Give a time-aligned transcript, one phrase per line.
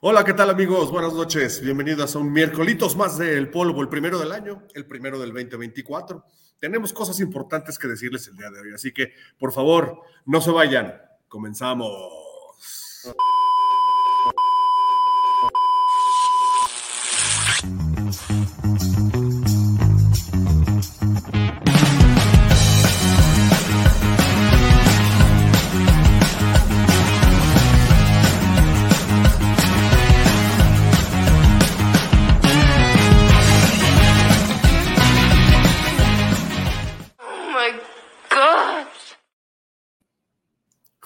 [0.00, 0.90] Hola, ¿qué tal amigos?
[0.90, 1.60] Buenas noches.
[1.60, 6.24] Bienvenidos a un miércoles más del polvo, el primero del año, el primero del 2024.
[6.58, 10.50] Tenemos cosas importantes que decirles el día de hoy, así que por favor, no se
[10.50, 11.00] vayan.
[11.28, 12.12] Comenzamos.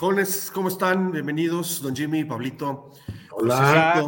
[0.08, 1.12] Jóvenes, ¿cómo están?
[1.12, 2.92] Bienvenidos, don Jimmy, Pablito.
[3.32, 4.02] Hola.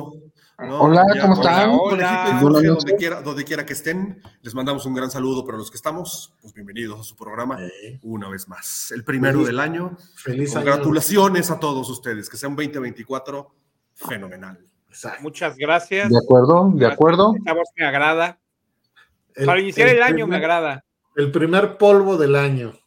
[0.57, 1.71] Hola, ¿cómo están?
[1.79, 5.71] Hola, Jorge, donde, quiera, donde quiera que estén, les mandamos un gran saludo para los
[5.71, 6.35] que estamos.
[6.41, 7.59] Pues bienvenidos a su programa
[8.01, 8.91] una vez más.
[8.93, 9.99] El primero del año.
[10.15, 13.55] Feliz Congratulaciones a todos ustedes, que sea un 2024
[13.93, 14.59] fenomenal.
[15.21, 16.09] Muchas gracias.
[16.09, 17.35] De acuerdo, de acuerdo.
[17.37, 18.41] Esta voz me agrada.
[19.45, 20.83] para iniciar el, año me agrada.
[21.15, 22.80] El primer polvo del año.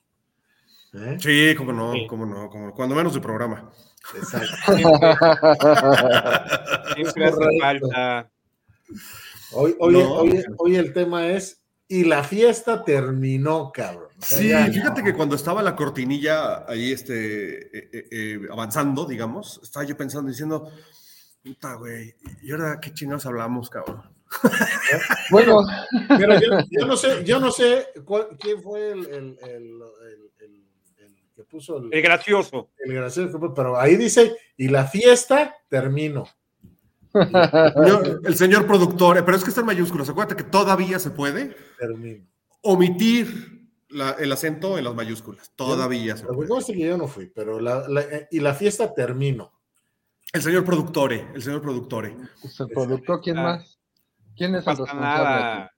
[0.94, 1.18] ¿Eh?
[1.20, 3.72] Sí, cómo no, cómo no, como, cuando menos de programa.
[4.16, 4.56] Exacto.
[7.60, 8.30] falta.
[9.54, 9.96] Hoy, hoy,
[10.58, 14.10] hoy, el tema es, y la fiesta terminó, cabrón.
[14.20, 19.98] sí, fíjate que cuando estaba la cortinilla ahí este, eh, eh, avanzando, digamos, estaba yo
[19.98, 20.72] pensando, diciendo,
[21.44, 24.04] puta, güey, ¿y ahora qué chingados hablamos, cabrón?
[25.30, 25.62] bueno,
[26.08, 27.88] pero yo, no sé, yo no sé
[28.40, 30.23] quién fue el
[31.54, 32.72] puso el, gracioso.
[32.80, 36.28] El gracioso, pero ahí dice, y la fiesta terminó.
[38.24, 41.56] el señor productor, eh, pero es que está en mayúsculas, acuérdate que todavía se puede
[41.78, 42.26] termino.
[42.62, 43.70] omitir
[44.18, 46.50] el acento en las mayúsculas, todavía se puede.
[46.66, 47.86] que yo no fui, pero la,
[48.32, 49.54] y la fiesta terminó.
[50.34, 52.18] El señor productore, el señor productore.
[52.42, 53.44] Pues el productor, ¿quién ah.
[53.44, 53.80] más?
[54.36, 55.70] ¿Quién es el responsable?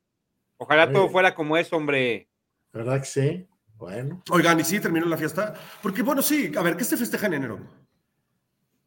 [0.55, 2.29] Ojalá todo fuera como es, hombre.
[2.71, 3.47] ¿Verdad que sí?
[3.77, 4.23] Bueno.
[4.31, 5.53] Oigan, ¿y sí terminó la fiesta?
[5.81, 7.59] Porque, bueno, sí, a ver, ¿qué se festeja en enero?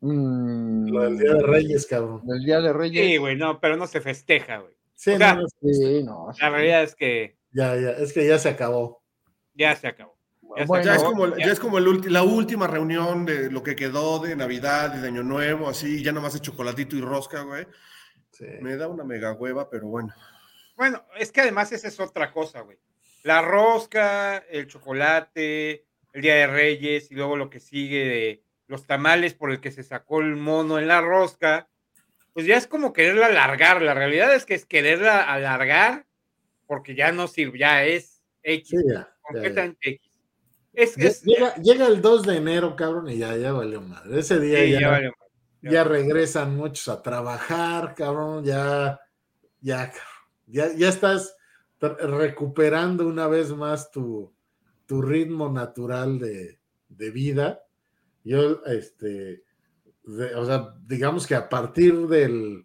[0.01, 0.89] Mm.
[0.89, 2.23] Lo del Día de Reyes, cabrón.
[2.29, 3.07] El Día de Reyes.
[3.07, 4.75] Sí, güey, no, pero no se festeja, güey.
[4.95, 7.37] Sí, no, sí, no, La realidad es que.
[7.53, 9.03] Ya, ya, es que ya se acabó.
[9.55, 10.17] Ya se acabó.
[10.57, 11.53] Ya, es como, ya.
[11.53, 15.69] es como la última reunión de lo que quedó de Navidad y de Año Nuevo,
[15.69, 17.67] así, ya nomás de chocolatito y rosca, güey.
[18.61, 20.13] Me da una mega hueva, pero bueno.
[20.77, 22.79] Bueno, es que además esa es otra cosa, güey
[23.23, 28.87] la rosca, el chocolate, el Día de Reyes y luego lo que sigue de los
[28.87, 31.69] tamales por el que se sacó el mono en la rosca,
[32.33, 33.83] pues ya es como quererla alargar.
[33.83, 36.07] La realidad es que es quererla alargar
[36.67, 38.75] porque ya no sirve, ya es X,
[39.23, 40.09] completamente X.
[40.97, 44.21] Es, llega, el 2 de enero, cabrón, y ya, ya valió madre.
[44.21, 45.11] Ese día ya,
[45.61, 49.01] ya, regresan muchos a trabajar, cabrón, ya,
[49.61, 49.93] ya,
[50.47, 51.35] ya, ya estás
[51.81, 54.33] recuperando una vez más tu,
[54.89, 56.59] ritmo natural de,
[57.11, 57.65] vida.
[58.25, 59.45] Yo, este,
[60.37, 62.65] o sea, digamos que a partir del,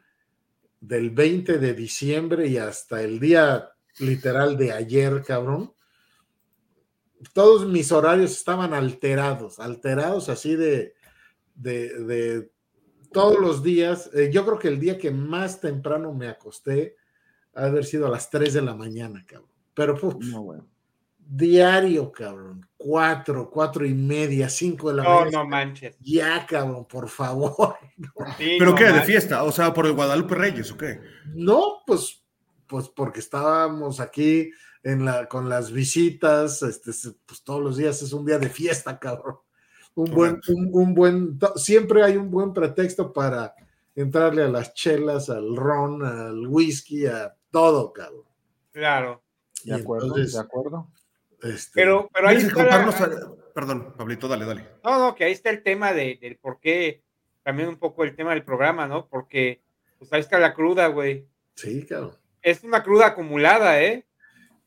[0.79, 3.69] del 20 de diciembre y hasta el día
[3.99, 5.73] literal de ayer, cabrón,
[7.33, 10.93] todos mis horarios estaban alterados, alterados así de,
[11.55, 12.51] de,
[13.11, 14.09] todos los días.
[14.13, 16.95] Eh, yo creo que el día que más temprano me acosté
[17.53, 19.49] haber sido a las 3 de la mañana, cabrón.
[19.73, 19.97] Pero,
[21.17, 22.67] diario, cabrón.
[22.77, 25.31] 4, 4 y media, 5 de la mañana.
[25.31, 25.97] No, no manches.
[25.99, 27.75] Ya, cabrón, por favor.
[28.37, 28.85] ¿Pero qué?
[28.85, 29.43] ¿De fiesta?
[29.43, 30.99] O sea, ¿por el Guadalupe Reyes o qué?
[31.33, 32.23] No, pues,
[32.67, 34.51] pues porque estábamos aquí
[34.83, 36.91] en la, con las visitas, este,
[37.25, 39.37] pues todos los días es un día de fiesta, cabrón.
[39.95, 43.53] Un buen, un, un buen, siempre hay un buen pretexto para
[43.95, 48.25] entrarle a las chelas, al ron, al whisky, a todo, cabrón.
[48.71, 49.23] Claro.
[49.63, 50.89] De acuerdo, de acuerdo.
[51.41, 54.67] Este, pero, pero ahí está Perdón, Pablito, dale, dale.
[54.83, 57.03] No, no, que ahí está el tema de, del por qué,
[57.43, 59.07] también un poco el tema del programa, ¿no?
[59.07, 59.61] Porque,
[59.99, 61.27] pues ahí está la cruda, güey.
[61.55, 62.17] Sí, claro.
[62.41, 64.07] Es una cruda acumulada, ¿eh?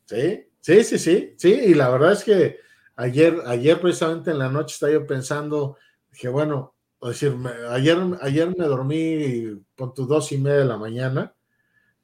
[0.05, 2.61] Sí, sí, sí, sí, sí, y la verdad es que
[2.95, 5.77] ayer, ayer precisamente en la noche estaba yo pensando,
[6.13, 7.35] dije, bueno, decir,
[7.71, 11.35] ayer, ayer me dormí con tus dos y media de la mañana,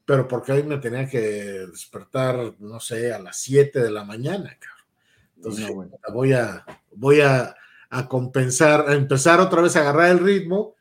[0.05, 4.57] pero porque hoy me tenía que despertar, no sé, a las 7 de la mañana,
[5.35, 5.69] Entonces,
[6.11, 7.55] voy a, voy a,
[8.09, 10.75] compensar, a empezar otra vez a agarrar el ritmo.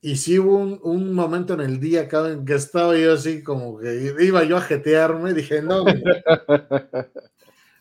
[0.00, 4.14] Y sí hubo un, momento en el día en que estaba yo así como que
[4.20, 5.84] iba yo a jetearme, dije, no,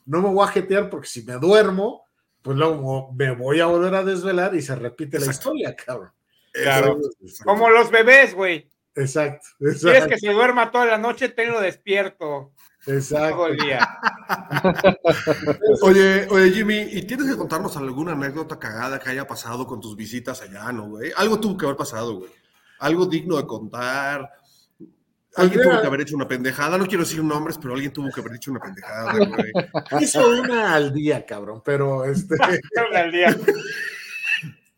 [0.05, 2.05] no me voy a jetear porque si me duermo,
[2.41, 6.11] pues luego me voy a volver a desvelar y se repite la historia, cabrón.
[6.51, 6.99] Claro.
[7.43, 8.67] Como los bebés, güey.
[8.97, 12.51] Exacto, Quieres que se duerma toda la noche, tenlo despierto.
[12.87, 13.35] Exacto.
[13.35, 13.87] Todo el día.
[15.83, 19.95] oye, oye, Jimmy, ¿y tienes que contarnos alguna anécdota cagada que haya pasado con tus
[19.95, 21.11] visitas allá, no, güey?
[21.15, 22.31] Algo tuvo que haber pasado, güey.
[22.79, 24.31] Algo digno de contar.
[25.35, 28.21] Alguien tuvo que haber hecho una pendejada, no quiero decir nombres, pero alguien tuvo que
[28.21, 30.03] haber hecho una pendejada, güey.
[30.03, 32.35] Hizo una al día, cabrón, pero este.
[32.89, 33.37] una al día.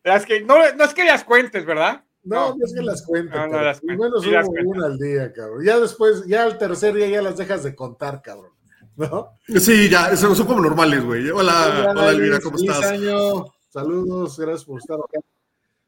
[0.04, 2.04] Las que, no, no es que las cuentes, ¿verdad?
[2.30, 3.36] No, no, es que las cuentes.
[3.36, 4.04] No, no las cuento.
[4.04, 5.64] Menos hubo una al día, cabrón.
[5.64, 8.52] Ya después, ya al tercer día ya las dejas de contar, cabrón.
[8.96, 9.38] ¿No?
[9.48, 11.30] Sí, ya, son, son como normales, güey.
[11.30, 12.84] Hola, hola, Elvira, ¿cómo estás?
[12.84, 13.46] Año.
[13.70, 15.20] Saludos, gracias por estar acá.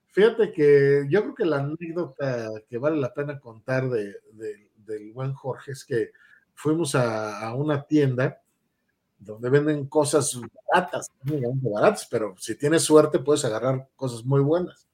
[0.08, 5.34] Fíjate que yo creo que la anécdota que vale la pena contar de, del buen
[5.34, 6.12] Jorge es que
[6.54, 8.42] fuimos a, a, una tienda
[9.18, 14.88] donde venden cosas baratas, muy baratas, pero si tienes suerte puedes agarrar cosas muy buenas.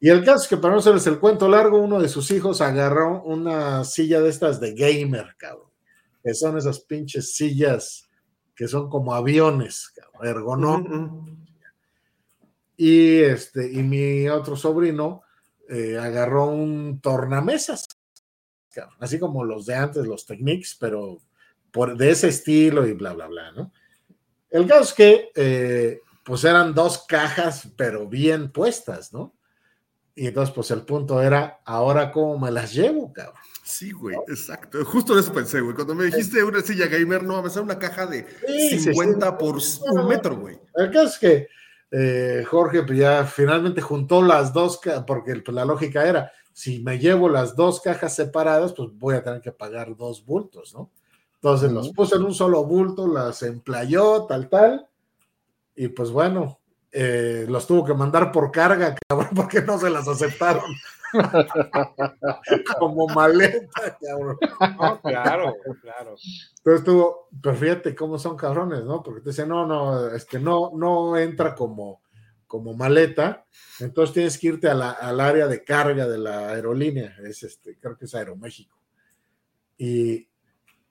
[0.00, 2.62] Y el caso es que para no hacerles el cuento largo, uno de sus hijos
[2.62, 5.68] agarró una silla de estas de gamer, cabrón.
[6.24, 8.08] Que son esas pinches sillas
[8.54, 11.38] que son como aviones, cabrón, ergonómicos.
[12.76, 15.22] Y este, y mi otro sobrino
[15.68, 17.86] eh, agarró un tornamesas,
[18.72, 21.18] cabrón, así como los de antes, los Technics, pero
[21.70, 23.72] por, de ese estilo y bla, bla, bla, ¿no?
[24.50, 29.34] El caso es que, eh, pues eran dos cajas, pero bien puestas, ¿no?
[30.14, 33.40] Y entonces, pues el punto era, ahora cómo me las llevo, cabrón.
[33.62, 34.84] Sí, güey, exacto.
[34.84, 35.74] Justo eso pensé, güey.
[35.74, 38.26] Cuando me dijiste una silla gamer, no, me sale una caja de
[38.70, 40.58] 50 por un metro, güey.
[40.74, 41.48] El caso es que
[41.92, 46.98] eh, Jorge pues ya finalmente juntó las dos, porque pues, la lógica era, si me
[46.98, 50.90] llevo las dos cajas separadas, pues voy a tener que pagar dos bultos, ¿no?
[51.34, 54.86] Entonces los puse en un solo bulto, las emplayó, tal, tal,
[55.74, 56.59] y pues bueno,
[56.92, 60.64] eh, los tuvo que mandar por carga, cabrón, porque no se las aceptaron.
[62.78, 64.38] Como maleta, cabrón.
[65.02, 66.14] claro, claro.
[66.58, 69.02] Entonces tuvo, pero fíjate cómo son cabrones, ¿no?
[69.02, 72.00] Porque te dicen, no, no, es que no, no entra como,
[72.46, 73.44] como maleta,
[73.80, 78.04] entonces tienes que irte al área de carga de la aerolínea, es este, creo que
[78.04, 78.76] es Aeroméxico.
[79.78, 80.28] Y,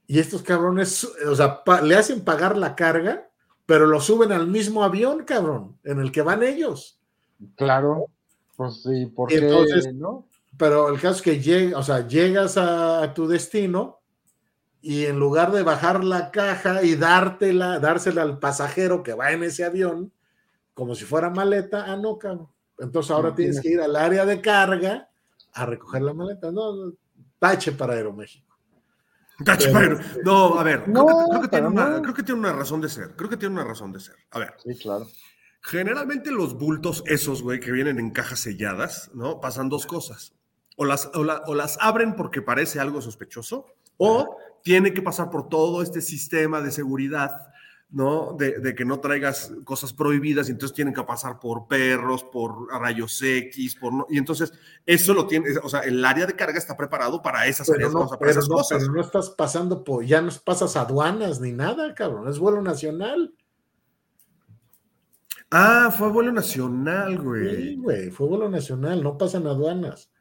[0.07, 3.28] y estos cabrones, o sea, le hacen pagar la carga
[3.69, 6.99] pero lo suben al mismo avión, cabrón, en el que van ellos.
[7.55, 8.07] Claro,
[8.55, 10.25] pues sí, porque entonces, ¿no?
[10.57, 13.99] Pero el caso es que llega, o sea, llegas a, tu destino
[14.81, 19.43] y en lugar de bajar la caja y dártela, dársela al pasajero que va en
[19.43, 20.11] ese avión,
[20.73, 22.49] como si fuera maleta, ah, no, cabrón.
[22.79, 25.11] Entonces ahora tienes que ir al área de carga
[25.53, 26.51] a recoger la maleta.
[26.51, 26.91] No,
[27.37, 28.48] tache para Aeroméxico.
[30.23, 33.15] No, a ver, creo, que, tiene una, creo, que, tiene una, razón de ser.
[33.15, 34.15] Creo que tiene una razón de ser.
[34.31, 34.53] A ver.
[34.63, 35.07] Sí, claro.
[35.61, 39.39] Generalmente los bultos esos, güey, que vienen en cajas selladas, ¿no?
[39.39, 40.33] Pasan dos cosas.
[40.77, 43.65] O las, o, las abren porque parece algo sospechoso,
[43.97, 47.31] o tiene que pasar por todo este sistema de seguridad
[47.91, 48.33] ¿no?
[48.33, 53.19] De, que no traigas cosas prohibidas y entonces tienen que pasar por perros, por rayos
[53.21, 54.53] X, por y entonces
[54.85, 58.07] eso lo tiene, o sea, el área de carga está preparado para esas áreas, no,
[58.07, 58.79] para esas cosas.
[58.83, 63.33] Pero no estás pasando por, ya no pasas aduanas ni nada, cabrón, es vuelo nacional.
[65.51, 67.55] Ah, fue vuelo nacional, güey.
[67.55, 70.11] Sí, güey, fue vuelo nacional, no pasan aduanas.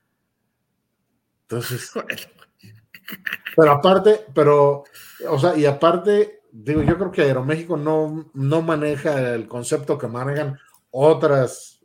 [1.42, 1.92] Entonces.
[3.56, 4.84] pero aparte, pero,
[5.28, 10.08] o sea, y aparte, digo, yo creo que Aeroméxico no, no maneja el concepto que
[10.08, 10.58] manejan
[10.90, 11.80] otras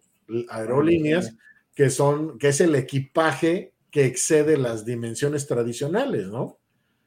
[0.50, 1.36] aerolíneas,
[1.75, 6.60] que son, que es el equipaje que excede las dimensiones tradicionales, ¿no?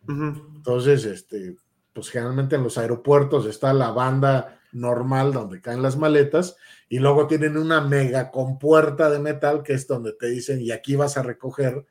[0.08, 1.56] Entonces, este,
[1.92, 6.56] pues generalmente en los aeropuertos está la banda normal donde caen las maletas
[6.88, 10.94] y luego tienen una mega compuerta de metal que es donde te dicen y aquí
[10.94, 11.86] vas a recoger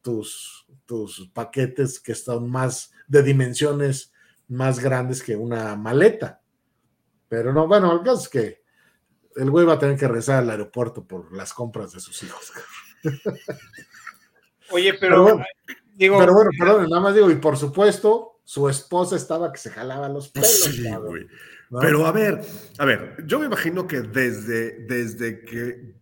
[0.00, 4.12] tus, tus paquetes que están más de dimensiones
[4.50, 6.42] más grandes que una maleta.
[7.28, 8.62] Pero no, bueno, el caso es que
[9.36, 12.52] el güey va a tener que regresar al aeropuerto por las compras de sus hijos.
[14.72, 15.44] Oye, pero, pero
[15.94, 19.70] digo, pero bueno, perdón, nada más digo, y por supuesto, su esposa estaba que se
[19.70, 20.70] jalaba los pelos.
[21.80, 22.40] Pero a ver,
[22.78, 25.94] a ver, yo me imagino que desde, desde que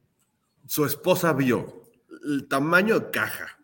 [0.66, 1.82] su esposa vio
[2.24, 3.58] el tamaño de caja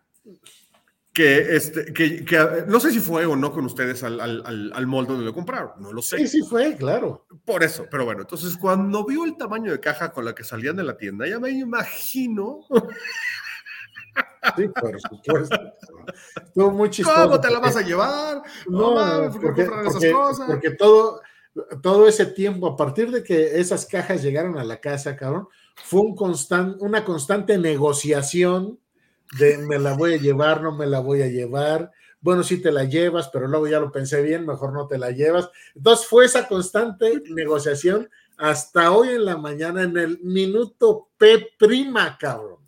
[1.15, 4.87] que, este, que, que, no sé si fue o no con ustedes al, al, al
[4.87, 6.17] molde donde lo compraron, no lo sé.
[6.17, 7.25] Sí, sí fue, claro.
[7.45, 10.75] Por eso, pero bueno, entonces cuando vio el tamaño de caja con la que salían
[10.75, 12.65] de la tienda, ya me imagino.
[14.55, 15.57] Sí, por supuesto.
[16.35, 17.23] Estuvo muy chistoso.
[17.23, 18.41] ¿Cómo te la vas a llevar?
[18.67, 18.93] No,
[19.31, 20.47] porque, porque, esas cosas?
[20.47, 21.21] porque todo,
[21.81, 26.01] todo ese tiempo, a partir de que esas cajas llegaron a la casa, cabrón, fue
[26.01, 28.79] un constant, una constante negociación
[29.37, 31.91] de me la voy a llevar, no me la voy a llevar.
[32.21, 35.11] Bueno, sí te la llevas, pero luego ya lo pensé bien, mejor no te la
[35.11, 35.49] llevas.
[35.75, 42.17] Entonces fue esa constante negociación hasta hoy en la mañana en el minuto P prima,
[42.17, 42.59] cabrón,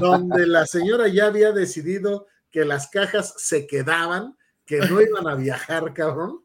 [0.00, 5.34] donde la señora ya había decidido que las cajas se quedaban, que no iban a
[5.34, 6.42] viajar, cabrón.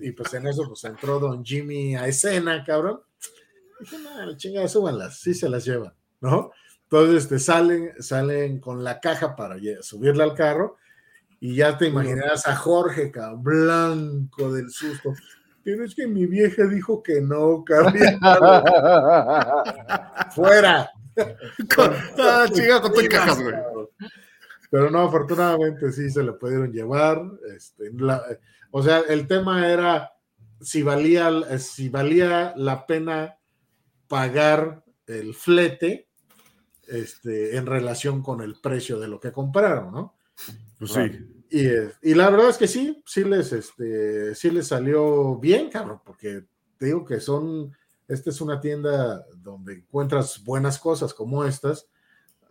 [0.00, 3.00] Y pues en eso pues entró don Jimmy a escena, cabrón.
[3.80, 6.50] Dije, no, chingada, súbanlas, sí se las llevan, ¿no?
[6.90, 10.78] Entonces este, salen, salen con la caja para subirla al carro
[11.38, 15.12] y ya te imaginarás a Jorge, cabrón, blanco del susto.
[15.62, 17.94] Pero es que mi vieja dijo que no, cabrón.
[20.34, 20.90] Fuera.
[21.74, 23.54] Con, ah, chinga, con tu cajas, güey.
[24.70, 27.20] Pero no, afortunadamente sí se le pudieron llevar.
[27.56, 27.90] Este,
[28.70, 30.12] o sea, el tema era
[30.60, 33.36] si valía, si valía la pena
[34.06, 36.07] pagar el flete
[36.88, 40.14] este, en relación con el precio de lo que compraron, ¿no?
[40.78, 41.34] Pues sí.
[41.50, 46.44] Y, la verdad es que sí, sí les, este, sí les salió bien, cabrón, porque
[46.76, 47.74] te digo que son,
[48.06, 51.88] esta es una tienda donde encuentras buenas cosas como estas.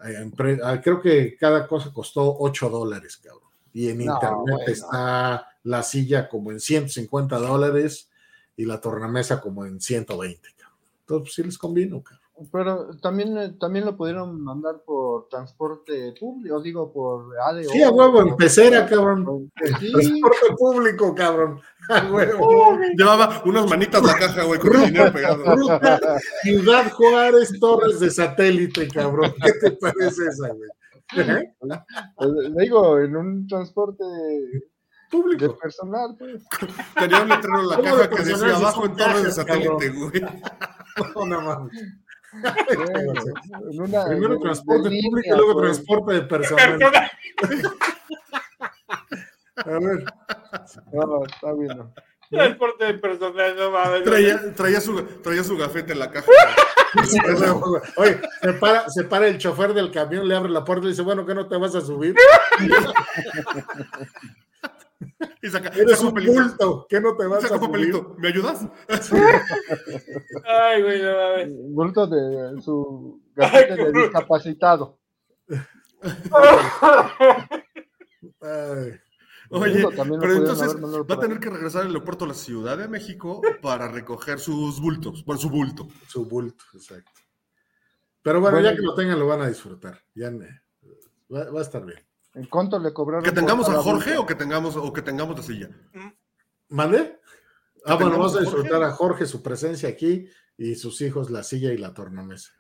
[0.04, 0.32] Eh,
[0.64, 3.44] ah, creo que cada cosa costó 8 dólares, cabrón.
[3.74, 8.10] Y en internet está la silla como en 150 dólares
[8.56, 10.80] y la tornamesa como en 120, cabrón.
[11.02, 12.27] Entonces, pues, sí les convino, cabrón.
[12.52, 17.64] Pero también, eh, también lo pudieron mandar por transporte público, digo, por ADO.
[17.64, 19.52] Sí, a huevo, en pecera, cabrón.
[19.56, 21.60] Transporte público, cabrón.
[21.90, 22.78] A huevo.
[22.96, 25.44] Llevaba unas manitas la caja, güey, con el dinero pegado.
[26.44, 29.34] Ciudad Juárez, Torres de satélite, cabrón.
[29.44, 30.70] ¿Qué te parece esa, güey?
[31.16, 31.54] ¿Eh?
[32.54, 34.04] Le digo, en un transporte
[35.10, 35.48] público.
[35.48, 36.44] De personal, pues.
[37.00, 40.22] Tenía un letrero en la caja que decía abajo en Torres de satélite, güey.
[41.16, 41.72] No, no mames.
[44.08, 46.80] Primero transporte público y luego transporte de personal.
[49.56, 50.04] A ver.
[50.92, 51.94] No, está bien.
[52.30, 54.04] Transporte de personal, no mames.
[54.04, 56.28] Traía, traía, su, traía su gafete en la caja.
[57.96, 61.02] Oye, se para, se para el chofer del camión, le abre la puerta y dice,
[61.04, 62.16] bueno, ¿qué no te vas a subir?
[65.42, 68.16] Y saca, Eres un bulto, ¿qué no te vas a papelito.
[68.18, 68.66] ¿Me ayudas?
[70.46, 71.54] Ay, güey, no mames.
[71.70, 75.00] Bulto de su gafete de discapacitado.
[78.42, 79.00] Ay.
[79.50, 83.42] Oye, pero entonces va a tener que regresar al aeropuerto a la Ciudad de México
[83.62, 85.88] para recoger sus bultos, bueno, su bulto.
[86.08, 87.22] Su bulto, exacto.
[88.22, 90.02] Pero bueno, ya que lo tengan, lo van a disfrutar.
[90.16, 90.32] Ya
[91.32, 92.00] va a estar bien.
[92.38, 93.24] ¿En cuánto le cobraron?
[93.24, 95.70] ¿Que tengamos a Jorge o que tengamos, o que tengamos la silla?
[96.70, 97.20] ¿Mande?
[97.84, 101.74] Ah, bueno, vamos a disfrutar a Jorge su presencia aquí y sus hijos la silla
[101.74, 102.52] y la tornamesa.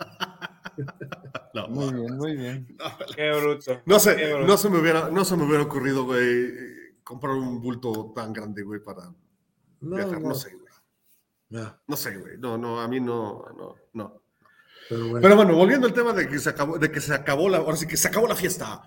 [1.54, 2.76] No, muy bien, muy bien.
[3.14, 3.80] Qué bruto.
[3.86, 6.52] No sé, no se me hubiera, no se me hubiera ocurrido, güey,
[7.04, 9.14] comprar un bulto tan grande, güey, para
[9.80, 10.20] viajar.
[10.20, 10.72] No, sé, güey.
[11.50, 11.80] No.
[11.86, 12.38] no sé, güey.
[12.38, 14.23] No, no, a mí no, no, no.
[14.88, 15.56] Pero bueno.
[15.56, 17.96] volviendo al tema de que se acabó, de que se acabó la, ahora sí que
[17.96, 18.82] se acabó la fiesta.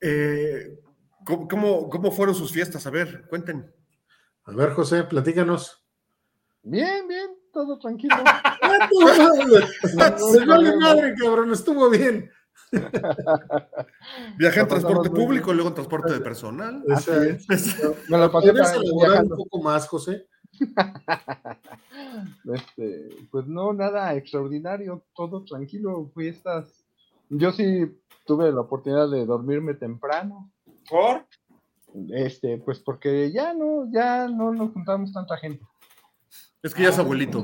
[0.00, 0.78] Eh,
[1.24, 2.86] ¿cómo, cómo, fueron sus fiestas?
[2.86, 3.72] A ver, cuenten.
[4.44, 5.84] A ver, José, platícanos.
[6.62, 8.16] Bien, bien, todo tranquilo.
[10.32, 12.30] se vale madre, cabrón, estuvo bien.
[14.38, 16.82] Viajé en transporte público, y luego en transporte de personal.
[18.08, 20.26] Me lo pasé un poco más, José?
[22.54, 26.84] Este, pues no, nada extraordinario, todo tranquilo, fiestas.
[27.28, 30.50] Yo sí tuve la oportunidad de dormirme temprano.
[30.88, 31.26] ¿Por?
[32.14, 35.64] Este, pues porque ya no, ya no nos juntamos tanta gente.
[36.62, 37.42] Es que ya es ah, abuelito.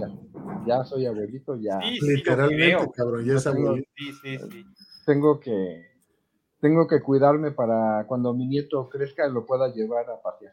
[0.64, 1.78] Ya, soy abuelito, ya.
[1.80, 3.88] Literalmente, cabrón, ya es abuelito.
[5.04, 5.86] Tengo que,
[6.60, 10.52] tengo que cuidarme para cuando mi nieto crezca lo pueda llevar a pasear.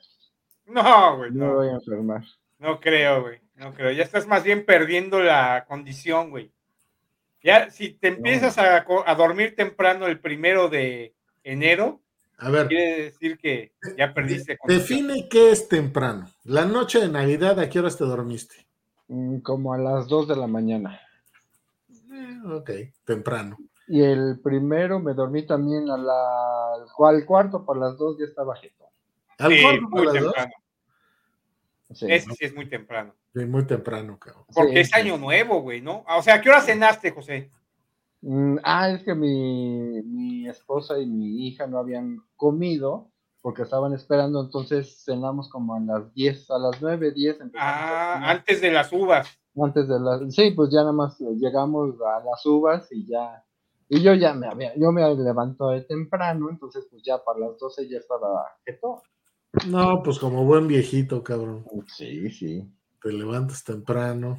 [0.65, 1.31] No, güey.
[1.31, 2.23] No, no voy a enfermar.
[2.59, 3.39] No creo, güey.
[3.55, 3.91] No creo.
[3.91, 6.51] Ya estás más bien perdiendo la condición, güey.
[7.43, 8.83] Ya, si te empiezas a,
[9.15, 12.01] dormir temprano el primero de enero,
[12.39, 14.57] a ver, quiere decir que ya perdiste.
[14.65, 16.27] Define qué es temprano.
[16.43, 18.65] La noche de Navidad, ¿a qué horas te dormiste?
[19.07, 20.99] Mm, como a las 2 de la mañana.
[21.87, 22.71] Eh, ok,
[23.05, 23.57] temprano.
[23.87, 28.55] Y el primero me dormí también a la, al cuarto, para las 2 ya estaba
[28.55, 28.85] jeto.
[29.37, 30.33] ¿Al cuarto para las 2?
[31.89, 33.13] Ese sí es muy temprano.
[33.33, 34.45] Sí, muy temprano, cabrón.
[34.53, 36.03] Porque es año nuevo, güey, ¿no?
[36.07, 37.51] O sea, ¿a qué hora cenaste, José?
[38.21, 43.11] Mm, ah, es que mi, mi, esposa y mi hija no habían comido
[43.41, 47.37] porque estaban esperando, entonces cenamos como a las 10, a las 9, 10.
[47.55, 49.27] Ah, antes de las uvas.
[49.55, 53.45] Antes de las, sí, pues ya nada más llegamos a las uvas y ya,
[53.87, 57.59] y yo ya me había, yo me levanto de temprano, entonces pues ya para las
[57.59, 59.03] 12 ya estaba quieto.
[59.67, 61.65] No, pues como buen viejito, cabrón.
[61.87, 62.69] Sí, sí.
[63.01, 64.37] Te levantas temprano.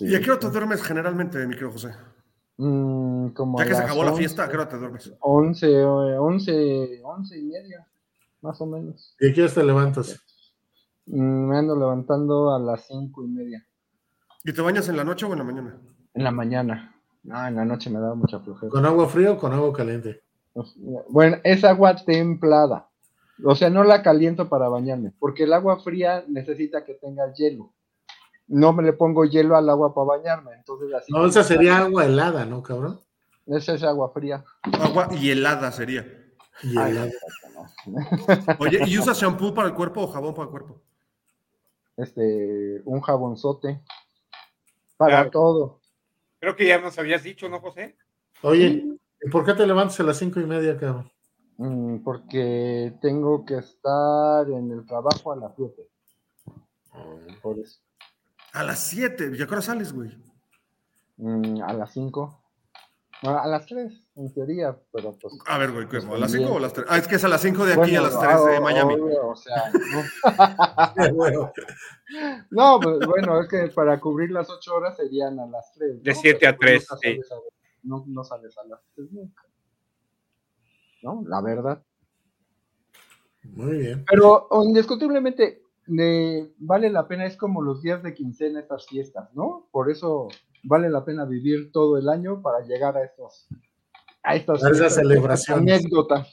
[0.00, 1.94] ¿Y a qué hora te duermes generalmente, mi querido José?
[2.58, 5.12] Mm, como ya que se acabó la fiesta, ¿a qué hora te duermes?
[5.20, 7.86] 11, 11, 11 y media
[8.42, 9.14] más o menos.
[9.18, 10.20] ¿Y a qué hora te levantas?
[11.06, 13.66] Mm, me ando levantando a las cinco y media.
[14.44, 15.80] ¿Y te bañas en la noche o en la mañana?
[16.14, 16.94] En la mañana.
[17.22, 18.70] No, en la noche me da mucha flojera.
[18.70, 20.22] ¿Con agua fría o con agua caliente?
[20.52, 20.74] Pues,
[21.08, 22.88] bueno, es agua templada.
[23.44, 27.72] O sea, no la caliento para bañarme, porque el agua fría necesita que tenga hielo.
[28.46, 31.12] No me le pongo hielo al agua para bañarme, entonces así.
[31.12, 33.00] No, esa sería agua helada, ¿no, cabrón?
[33.46, 34.44] Esa es agua fría.
[34.80, 36.06] Agua y helada sería.
[36.62, 37.10] Y helada.
[38.58, 40.80] Oye, ¿y usas shampoo para el cuerpo o jabón para el cuerpo?
[41.96, 43.80] Este, un jabonzote.
[44.96, 45.80] Para todo.
[46.38, 47.96] Creo que ya nos habías dicho, ¿no, José?
[48.42, 48.84] Oye,
[49.22, 51.10] ¿y por qué te levantas a las cinco y media, cabrón?
[51.58, 55.88] Mm, porque tengo que estar en el trabajo a las siete.
[57.42, 57.80] Por eso.
[58.52, 60.10] A las siete, ¿y a qué hora sales, güey?
[61.16, 62.42] Mm, a las cinco.
[63.22, 65.38] A las 3, en teoría, pero pues.
[65.46, 66.86] A ver, güey, ¿a las 5 o a las 3?
[66.90, 68.96] Ah, es que es a las 5 de aquí a las 3 de Miami.
[68.96, 69.70] o sea,
[71.12, 71.52] no.
[72.50, 75.98] no, pues bueno, es que para cubrir las 8 horas serían a las 3.
[75.98, 76.02] ¿no?
[76.02, 77.20] De 7 a 3, sí.
[77.84, 79.44] no, no sales a las 3 nunca.
[81.02, 81.24] ¿No?
[81.26, 81.82] La verdad.
[83.44, 84.04] Muy bien.
[84.08, 85.62] Pero indiscutiblemente
[85.98, 89.68] eh, vale la pena, es como los días de quincena estas fiestas, ¿no?
[89.72, 90.28] Por eso
[90.62, 93.48] vale la pena vivir todo el año para llegar a estos
[94.22, 94.60] a estas,
[94.94, 95.80] celebraciones.
[95.80, 96.28] anécdotas.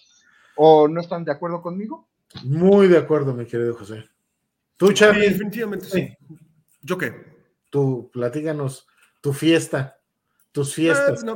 [0.56, 2.08] ¿O no están de acuerdo conmigo?
[2.44, 4.04] Muy de acuerdo, mi querido José.
[4.78, 5.30] Tú, Charlie.
[5.30, 6.14] definitivamente sí.
[6.82, 7.14] ¿Yo qué?
[7.70, 8.88] Tú, platíganos
[9.22, 10.00] tu fiesta,
[10.52, 11.24] tus fiestas.
[11.24, 11.34] Eh,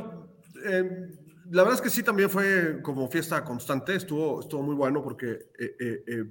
[0.66, 1.10] eh,
[1.50, 3.94] la verdad es que sí, también fue como fiesta constante.
[3.94, 6.24] Estuvo, estuvo muy bueno porque eh,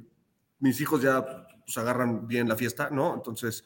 [0.60, 1.26] mis hijos ya
[1.66, 3.14] pues, agarran bien la fiesta, ¿no?
[3.16, 3.64] Entonces,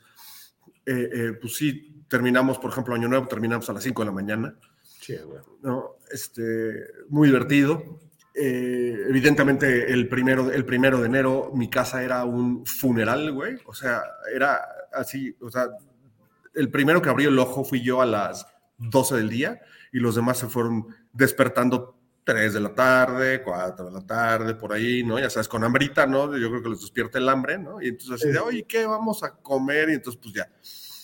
[0.86, 4.56] pues sí, terminamos, por ejemplo, Año Nuevo, terminamos a las 5 de la mañana.
[5.00, 5.39] Sí, güey.
[5.62, 5.98] ¿no?
[6.12, 8.00] Este, muy divertido.
[8.39, 13.58] Eh, evidentemente, el primero, el primero de enero, mi casa era un funeral, güey.
[13.65, 14.60] O sea, era
[14.93, 15.67] así, o sea,
[16.54, 18.45] el primero que abrió el ojo fui yo a las
[18.78, 23.91] 12 del día y los demás se fueron despertando 3 de la tarde, 4 de
[23.91, 25.17] la tarde, por ahí, ¿no?
[25.17, 26.38] Ya sabes, con hambrita, ¿no?
[26.38, 27.82] Yo creo que les despierta el hambre, ¿no?
[27.82, 29.89] Y entonces así de, oye, ¿qué vamos a comer?
[29.89, 30.50] Y entonces, pues ya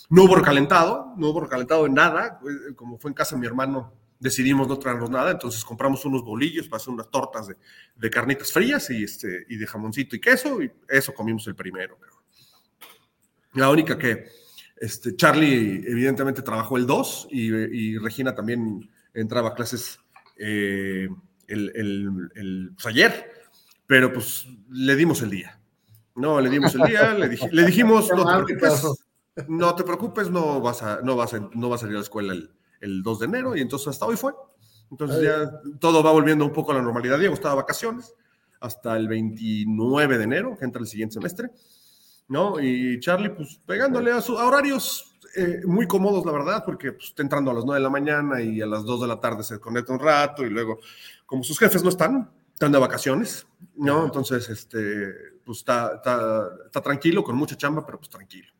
[0.09, 2.39] no hubo recalentado, no hubo recalentado en nada.
[2.75, 5.31] Como fue en casa de mi hermano, decidimos no traernos nada.
[5.31, 9.65] Entonces compramos unos bolillos para hacer unas tortas de, carnitas frías y, este, y de
[9.65, 10.61] jamoncito y queso.
[10.61, 11.97] Y eso comimos el primero.
[13.53, 14.27] La única que
[14.83, 19.97] este, Charlie, evidentemente, trabajó el 2 y, Regina también entraba a clases
[20.37, 21.07] eh,
[21.47, 23.31] el, pues, ayer.
[23.87, 25.57] Pero pues le dimos el día.
[26.15, 28.25] No, le dimos el día, le, dijimos, no,
[29.47, 32.03] no te preocupes, no vas a, no vas a, no vas a salir a la
[32.03, 32.33] escuela
[32.81, 34.33] el, 2 de enero y entonces hasta hoy fue.
[34.91, 37.19] Entonces ya todo va volviendo un poco a la normalidad.
[37.19, 38.13] Diego estaba de vacaciones
[38.59, 41.51] hasta el 29 de enero, que entra el siguiente semestre,
[42.27, 42.59] ¿no?
[42.59, 47.23] Y Charlie, pues pegándole a sus horarios eh, muy cómodos, la verdad, porque pues, está
[47.23, 49.59] entrando a las 9 de la mañana y a las 2 de la tarde se
[49.59, 50.79] conecta un rato y luego,
[51.25, 54.05] como sus jefes no están, están de vacaciones, ¿no?
[54.05, 55.11] Entonces, este,
[55.43, 58.51] pues está, está, está tranquilo, con mucha chamba, pero pues tranquilo.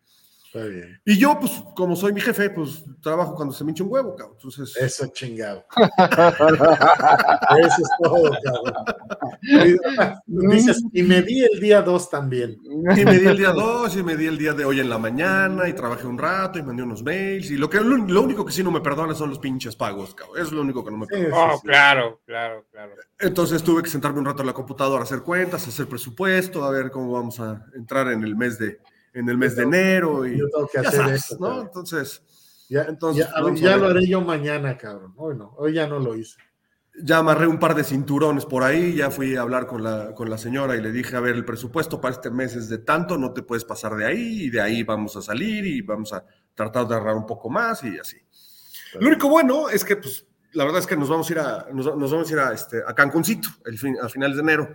[1.05, 4.15] Y yo, pues, como soy mi jefe, pues trabajo cuando se me hincha un huevo,
[4.15, 4.37] cabrón.
[4.37, 4.75] Entonces...
[4.77, 5.65] Eso chingado.
[7.59, 8.73] Eso es todo, cabrón.
[10.25, 12.57] Dices, y me di el día 2 también.
[12.63, 14.97] Y me di el día 2, y me di el día de hoy en la
[14.97, 17.51] mañana, y trabajé un rato, y mandé unos mails.
[17.51, 20.37] Y lo, que, lo, único que sí no me perdona son los pinches pagos, cabrón.
[20.37, 21.53] Eso es lo único que no me perdona.
[21.53, 22.93] oh, claro, claro, claro.
[23.19, 26.63] Entonces tuve que sentarme un rato en la computadora a hacer cuentas, a hacer presupuesto,
[26.63, 28.79] a ver cómo vamos a entrar en el mes de
[29.13, 30.25] en el mes de enero.
[30.25, 31.61] Y, yo tengo que hacer eso, ¿no?
[31.61, 32.23] Entonces,
[32.73, 33.27] ya, entonces
[33.61, 35.13] ya, lo haré yo mañana, cabrón.
[35.15, 36.37] Hoy no, hoy ya no lo hice.
[37.03, 40.29] Ya amarré un par de cinturones por ahí, ya fui a hablar con la, con
[40.29, 43.17] la señora y le dije, a ver, el presupuesto para este mes es de tanto,
[43.17, 46.25] no te puedes pasar de ahí y de ahí vamos a salir y vamos a
[46.55, 48.17] tratar de ahorrar un poco más y así.
[48.99, 51.67] Lo único bueno es que, pues, la verdad es que nos vamos a ir a,
[51.73, 54.73] nos, vamos a, ir a, este, a Cancuncito el fin, a finales de enero.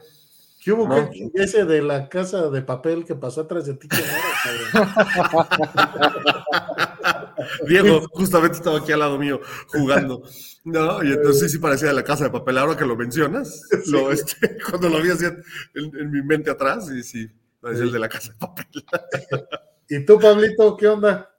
[0.69, 0.87] ¿Qué hubo?
[1.33, 3.89] ese de la casa de papel que pasó atrás de ti,
[7.67, 10.25] Diego justamente estaba aquí al lado mío jugando.
[10.65, 12.59] No, y entonces sí, parecía de la casa de papel.
[12.59, 17.03] Ahora que lo mencionas, lo, este, cuando lo vi así en, mi mente atrás, y
[17.03, 17.31] sí,
[17.63, 18.67] parecía el de la casa de papel.
[19.89, 21.35] ¿Y tú, Pablito, qué onda?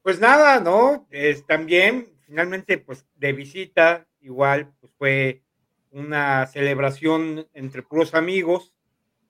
[0.00, 1.06] Pues nada, ¿no?
[1.10, 5.42] Es, también, finalmente, pues de visita, igual, pues fue
[5.90, 8.72] una celebración entre puros amigos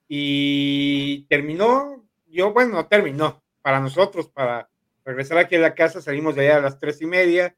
[0.07, 4.69] y terminó, yo, bueno, no terminó, para nosotros, para
[5.05, 7.55] regresar aquí a la casa, salimos de allá a las tres y media,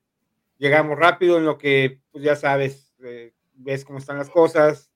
[0.57, 4.89] llegamos rápido en lo que, pues ya sabes, eh, ves cómo están las cosas.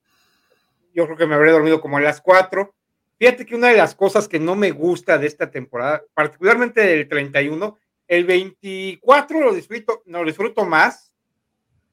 [0.94, 2.74] Yo creo que me habré dormido como a las cuatro.
[3.18, 7.08] Fíjate que una de las cosas que no me gusta de esta temporada, particularmente del
[7.08, 11.07] 31, el 24 lo disfruto, no, lo disfruto más,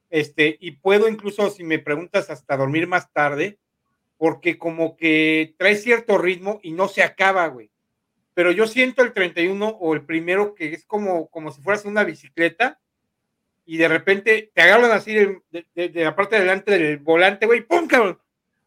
[0.10, 3.58] este, y puedo incluso, si me preguntas, hasta dormir más tarde,
[4.18, 7.70] porque como que trae cierto ritmo y no se acaba, güey.
[8.34, 12.04] Pero yo siento el 31 o el primero que es como, como si fueras una
[12.04, 12.80] bicicleta
[13.66, 15.42] y de repente te agarran así de,
[15.94, 18.20] la parte de delante del volante, güey, ¡pum, cabrón!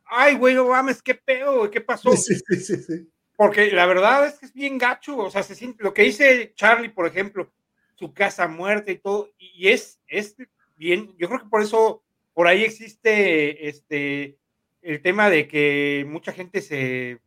[0.04, 2.10] Ay, güey, no mames, qué pedo, güey, qué pasó.
[2.16, 3.08] Sí, sí, sí, sí.
[3.36, 6.52] Porque la verdad es que es bien gacho, o sea, se siente, lo que dice
[6.56, 7.52] Charlie, por ejemplo,
[7.94, 10.34] su casa muerta y todo, y es, es
[10.78, 14.38] bien, yo creo que por eso, por ahí existe este,
[14.82, 17.20] el tema de que mucha gente se,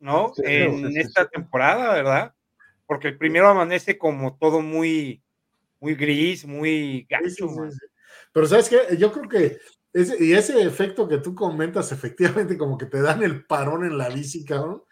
[0.00, 0.32] ¿no?
[0.38, 2.34] en esta temporada, ¿verdad?
[2.86, 5.22] Porque el primero amanece como todo muy,
[5.80, 7.48] muy gris, muy gacho.
[8.32, 9.58] Pero sabes qué, yo creo que
[9.92, 13.98] ese, y ese efecto que tú comentas, efectivamente, como que te dan el parón en
[13.98, 14.82] la bici, cabrón,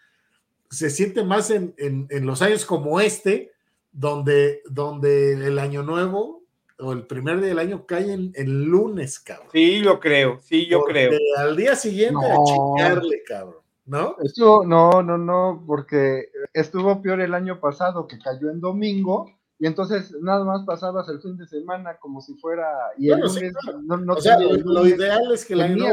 [0.69, 1.75] se siente más en,
[2.09, 3.51] los años como este,
[3.91, 6.40] donde, donde el año nuevo
[6.81, 9.47] o el primer día del año cae en, el lunes, cabrón.
[9.51, 11.11] Sí, lo creo, sí, yo creo.
[11.37, 13.61] Al día siguiente a chingarle, cabrón.
[13.85, 14.15] ¿No?
[14.23, 19.27] Estuvo, no, no, no, porque estuvo peor el año pasado que cayó en domingo
[19.61, 22.65] y entonces nada más pasabas el fin de semana como si fuera.
[22.97, 25.85] Y el lunes, no, no o sea, lo, ideal es que la no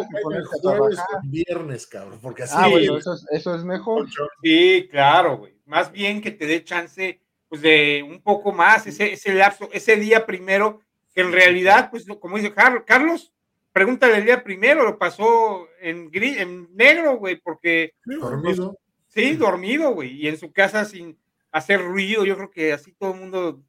[0.62, 2.54] jueves viernes, cabrón, porque así.
[2.56, 4.06] Ah, bueno, eso es, eso es mejor.
[4.42, 5.54] Sí, claro, güey.
[5.66, 9.96] Más bien que te dé chance, pues, de un poco más, ese, ese lapso, ese
[9.96, 10.80] día primero,
[11.14, 13.32] que en realidad, pues, como dice Carlos,
[13.72, 17.92] pregúntale el día primero, lo pasó en, gris, en negro, güey, porque.
[18.04, 18.78] Dormido.
[19.08, 21.18] sí, dormido, güey, y en su casa sin
[21.50, 23.60] hacer ruido, yo creo que así todo el mundo,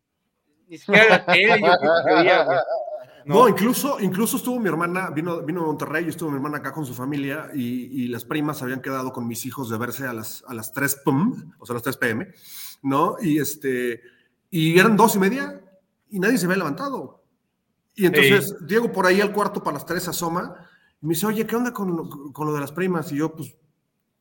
[0.67, 1.71] ni siquiera la tele, yo
[2.03, 2.49] creo
[3.25, 3.47] ¿no?
[3.47, 6.93] incluso, incluso estuvo mi hermana, vino, vino a Monterrey, estuvo mi hermana acá con su
[6.93, 10.73] familia y, las primas habían quedado con mis hijos de verse a las, a las
[10.73, 12.27] 3 pm, o sea, a las 3 pm,
[12.81, 13.17] ¿no?
[13.21, 14.01] Y, este,
[14.49, 15.61] y eran dos y media
[16.09, 17.23] y nadie se había levantado.
[17.95, 20.55] Y entonces Diego por ahí al cuarto para las 3 asoma
[21.01, 23.11] y me dice, oye, ¿qué onda con, con lo de las primas?
[23.11, 23.55] Y yo, pues,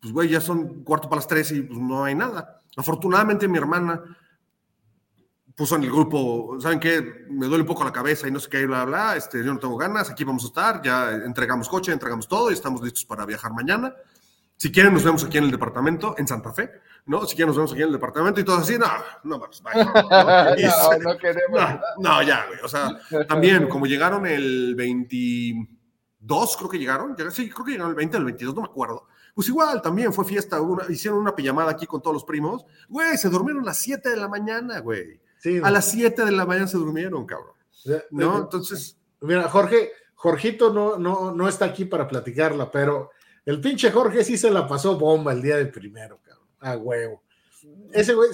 [0.01, 2.62] pues, güey, ya son cuarto para las 3 y pues no hay nada.
[2.77, 4.03] Afortunadamente mi hermana
[5.59, 7.27] puso en el grupo, ¿saben qué?
[7.29, 9.59] Me duele un poco la cabeza y no sé qué, bla, bla, este, yo no
[9.59, 13.27] tengo ganas, aquí vamos a estar, ya entregamos coche, entregamos todo y estamos listos para
[13.27, 13.92] viajar mañana.
[14.59, 16.71] Si quieren, nos vemos aquí en el departamento, en Santa Fe,
[17.07, 17.25] ¿no?
[17.25, 18.87] Si quieren, nos vemos aquí en el departamento y todo así, no,
[19.25, 19.85] no, vamos, vaya.
[21.03, 21.61] No, no, queremos.
[21.99, 27.64] No, ya, güey, o sea, también, como llegaron el 22, creo que llegaron, sí, creo
[27.64, 29.07] que llegaron el 20, el 22, no me acuerdo
[29.38, 32.66] pues igual, también fue fiesta, hicieron una pijamada aquí con todos los primos.
[32.88, 35.21] Güey, se durmieron a las 7 de la mañana, güey.
[35.62, 37.55] a las 7 de la mañana se durmieron, cabrón.
[38.11, 38.37] ¿No?
[38.37, 38.99] Entonces.
[39.21, 43.12] Mira, Jorge, Jorgito no, no, no está aquí para platicarla, pero
[43.48, 46.46] el pinche Jorge sí se la pasó bomba el día del primero, cabrón.
[46.61, 47.22] A huevo.
[47.94, 48.28] Ese güey,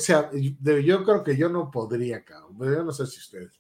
[0.85, 2.57] yo creo que yo no podría, cabrón.
[2.59, 3.53] Yo no sé si ustedes.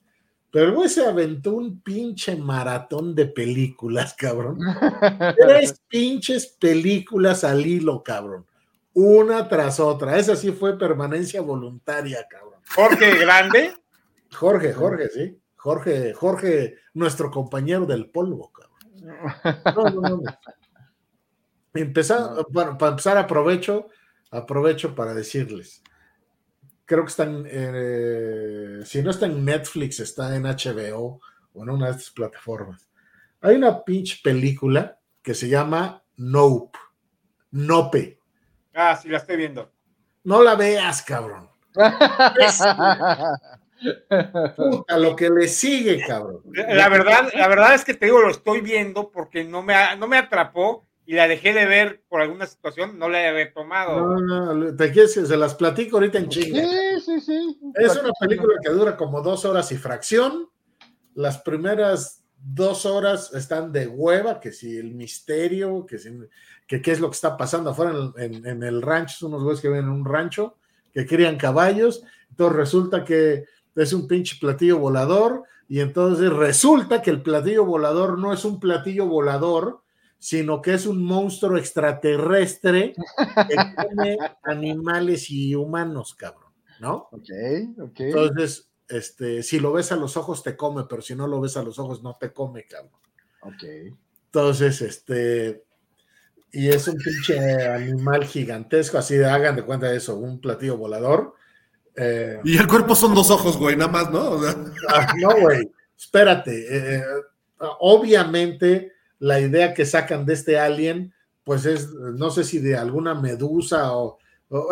[0.50, 4.58] Pero el güey se aventó un pinche maratón de películas, cabrón.
[5.38, 8.44] Tres pinches películas al hilo, cabrón.
[8.92, 10.18] Una tras otra.
[10.18, 12.58] Esa sí fue permanencia voluntaria, cabrón.
[12.74, 13.74] Jorge Grande.
[14.32, 15.38] Jorge, Jorge, sí.
[15.54, 18.74] Jorge, Jorge, nuestro compañero del polvo, cabrón.
[19.76, 20.22] No, no, no.
[21.74, 23.88] Empezar, bueno, para empezar, aprovecho,
[24.30, 25.82] aprovecho para decirles
[26.84, 31.20] creo que están, eh, si no está en Netflix, está en HBO
[31.52, 32.90] o en una de estas plataformas.
[33.40, 36.78] Hay una pinche película que se llama Nope.
[37.50, 38.18] Nope.
[38.74, 39.70] Ah, sí, la estoy viendo.
[40.24, 41.48] No la veas, cabrón.
[44.56, 46.40] Puta, lo que le sigue, cabrón.
[46.52, 50.08] La verdad, la verdad es que te digo, lo estoy viendo porque no me, no
[50.08, 54.16] me atrapó y la dejé de ver por alguna situación, no la he retomado.
[54.18, 56.62] No, no, te quieres se las platico ahorita en chinga.
[56.62, 57.58] Sí, sí, sí.
[57.74, 60.48] Es una película que dura como dos horas y fracción.
[61.14, 66.10] Las primeras dos horas están de hueva, que si el misterio, que, si,
[66.66, 69.60] que qué es lo que está pasando afuera en, en, el rancho, son unos güeyes
[69.60, 70.56] que viven en un rancho,
[70.92, 73.44] que crían caballos, entonces resulta que
[73.76, 78.60] es un pinche platillo volador, y entonces resulta que el platillo volador no es un
[78.60, 79.83] platillo volador,
[80.24, 87.08] sino que es un monstruo extraterrestre que come animales y humanos, cabrón, ¿no?
[87.12, 87.28] Ok,
[87.78, 88.00] ok.
[88.00, 91.58] Entonces, este, si lo ves a los ojos te come, pero si no lo ves
[91.58, 92.98] a los ojos no te come, cabrón.
[93.42, 93.64] Ok.
[94.24, 95.62] Entonces, este,
[96.52, 100.78] y es un pinche animal gigantesco, así de hagan de cuenta de eso, un platillo
[100.78, 101.34] volador.
[101.96, 104.40] Eh, y el cuerpo son dos ojos, güey, nada más, ¿no?
[104.88, 106.96] Ah, no, güey, espérate.
[106.96, 107.04] Eh,
[107.58, 108.93] obviamente,
[109.24, 113.96] la idea que sacan de este alien, pues es, no sé si de alguna medusa
[113.96, 114.18] o,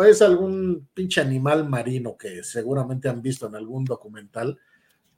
[0.05, 4.59] es algún pinche animal marino que seguramente han visto en algún documental,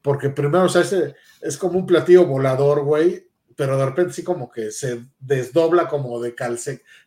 [0.02, 0.96] porque primero, o sea, es,
[1.42, 6.22] es como un platillo volador, güey, pero de repente sí como que se desdobla como
[6.22, 6.34] de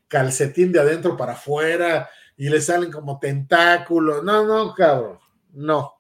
[0.06, 4.22] calcetín de adentro para afuera y le salen como tentáculos.
[4.22, 5.18] No, no, cabrón,
[5.54, 5.94] no,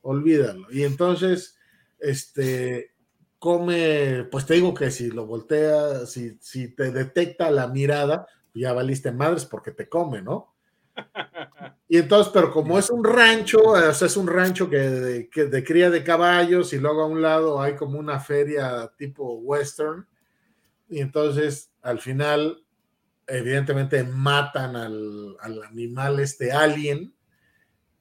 [0.00, 0.72] olvídalo.
[0.72, 1.58] Y entonces,
[1.98, 2.94] este,
[3.40, 8.72] come, pues te digo que si lo voltea, si, si te detecta la mirada, ya
[8.72, 10.54] valiste madres porque te come, ¿no?
[11.92, 15.90] Y entonces, pero como es un rancho, o sea, es un rancho que de, cría
[15.90, 20.06] de caballos y luego a un lado hay como una feria tipo western.
[20.88, 22.64] Y entonces, al final,
[23.26, 25.36] evidentemente matan al,
[25.68, 27.12] animal, este alien.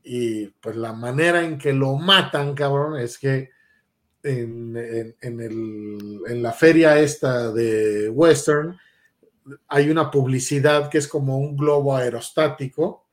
[0.04, 3.50] Y pues la manera en que lo matan, cabrón, es que
[4.24, 4.76] en,
[5.22, 8.78] en la feria esta de western,
[9.68, 13.06] hay una publicidad que es como un globo aerostático,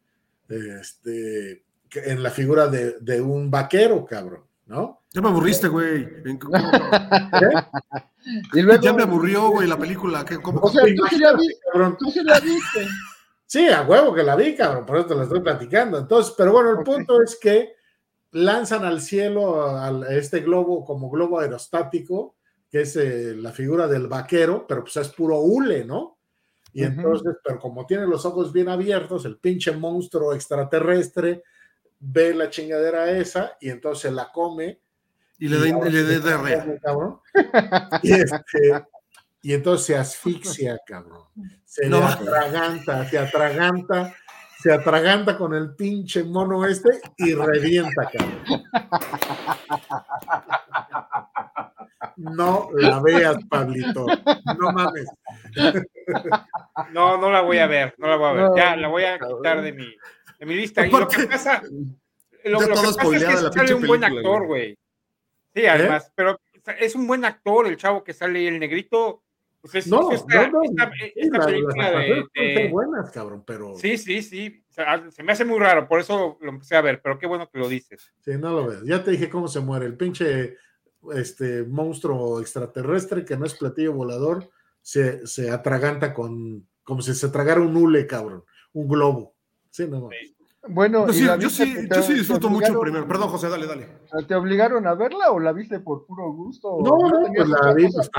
[0.49, 1.62] este,
[1.95, 5.03] en la figura de, un vaquero, cabrón, ¿no?
[5.12, 6.07] Ya me aburriste, güey.
[8.83, 10.25] Ya me aburrió, güey, la película.
[10.53, 11.97] O sea, tú sí la viste, cabrón.
[11.99, 12.87] Tú sí la viste.
[13.47, 15.99] Sí, a huevo que la vi, cabrón, por eso te la estoy platicando.
[15.99, 17.77] Entonces, pero bueno, el punto es que
[18.37, 22.37] lanzan al cielo a este globo como globo aerostático,
[22.70, 26.18] que es eh, la figura del vaquero, pero pues es puro hule, ¿no?
[26.72, 31.42] Y entonces, pero como tiene los ojos bien abiertos, el pinche monstruo extraterrestre
[31.99, 34.81] ve la chingadera esa y entonces la come.
[35.38, 36.79] Y, le da, le diarrea.
[38.03, 38.85] Y, este,
[39.40, 41.25] y entonces se asfixia, cabrón.
[41.64, 44.14] Se le atraganta, se atraganta,
[44.62, 48.64] se atraganta con el pinche mono este y revienta, cabrón.
[52.16, 54.07] No la veas, Pablito.
[54.59, 55.07] No mames.
[56.92, 58.51] No, no la voy a ver, no la voy a ver.
[58.57, 59.95] ya, la voy a quitar de mi,
[60.38, 60.87] de mi lista.
[60.87, 61.62] Y lo que pasa,
[62.45, 64.79] lo, que pasa es que sale un buen actor, güey.
[65.55, 65.69] Sí, ¿Eh?
[65.69, 66.40] además, pero
[66.79, 69.23] es un buen actor el chavo que sale y el negrito.
[69.70, 70.62] Pues es, no, esta, no, no.
[70.62, 70.90] Esta,
[71.46, 73.76] película de, buenas, cabrón, pero...
[73.76, 74.64] Sí, sí, sí.
[75.11, 77.59] se me hace muy raro, por eso lo empecé a ver, pero qué bueno que
[77.59, 78.12] lo dices.
[78.20, 78.85] Sí, no lo veo.
[78.85, 79.87] Ya te dije cómo se muere.
[79.87, 80.57] El pinche
[81.14, 84.50] este monstruo extraterrestre que no es platillo volador,
[84.81, 89.35] se, se atraganta con, como si se tragara un hule, cabrón, un globo.
[89.70, 90.09] Sí, no.
[90.68, 93.07] Bueno, yo sí, yo sí, yo sí disfruto mucho el primero.
[93.07, 93.87] Perdón, José, dale, dale.
[94.26, 96.79] ¿Te obligaron a verla o la viste por puro gusto?
[96.83, 98.11] No, no, pues la vi, pues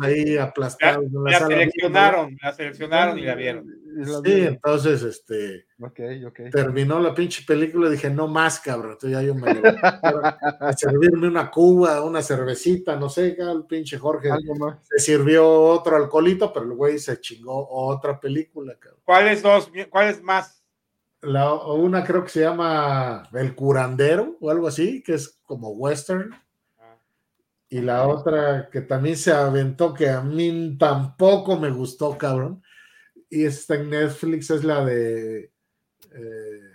[0.00, 1.04] ahí aplastados.
[1.12, 3.66] La, la, seleccionaron, la seleccionaron y la vieron.
[4.24, 5.66] Sí, entonces, este.
[5.80, 6.50] Okay, okay.
[6.50, 8.92] Terminó la pinche película y dije, no más, cabrón.
[8.92, 14.30] Entonces ya yo me a servirme una cuba, una cervecita, no sé, el pinche Jorge
[14.82, 19.00] se sirvió otro alcoholito, pero el güey se chingó otra película, cabrón.
[19.04, 19.70] ¿Cuáles dos?
[19.90, 20.57] ¿Cuáles más?
[21.20, 26.30] La, una creo que se llama El Curandero o algo así, que es como western.
[26.78, 26.96] Ah.
[27.68, 32.62] Y la otra que también se aventó, que a mí tampoco me gustó, cabrón,
[33.28, 35.52] y está en Netflix, es la de,
[36.12, 36.72] eh,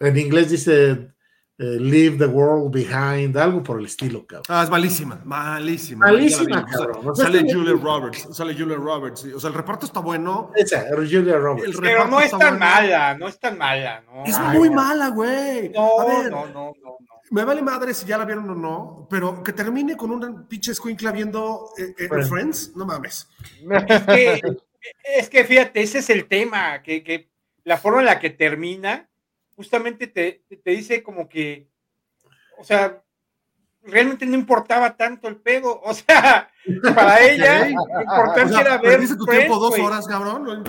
[0.00, 1.13] en inglés dice
[1.58, 4.44] eh, Leave the World Behind, algo por el estilo, cabrón.
[4.48, 6.06] Ah, es malísima, malísima.
[6.06, 7.14] Malísima, cabrón.
[7.14, 9.24] sale Julia Roberts, sale Julia Roberts.
[9.34, 10.50] O sea, el reparto está bueno.
[10.56, 11.78] Esa, Julia Roberts.
[11.80, 14.24] Pero no es tan mala, no es tan mala, ¿no?
[14.24, 15.70] Es muy mala, güey.
[15.70, 16.96] No, no, no, no,
[17.30, 20.72] Me vale madre si ya la vieron o no, pero que termine con un pinche
[20.72, 23.28] escuincla viendo eh, Friends, no mames.
[23.88, 24.40] Es que
[25.02, 27.30] es que fíjate, ese es el tema, que,
[27.64, 29.08] la forma en la que termina,
[29.56, 31.68] justamente te, dice como que,
[32.58, 33.02] o sea,
[33.82, 36.50] realmente no importaba tanto el pedo, o sea,
[36.94, 39.00] para ella, lo importante era ver.
[39.00, 40.64] Dice tu tiempo dos horas, cabrón.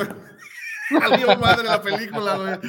[0.89, 2.59] Salió madre la película, güey.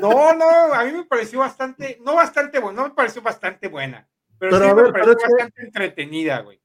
[0.00, 4.08] No, no, a mí me pareció bastante, no bastante bueno, no me pareció bastante buena,
[4.38, 6.60] pero, sí me pareció bastante entretenida, güey.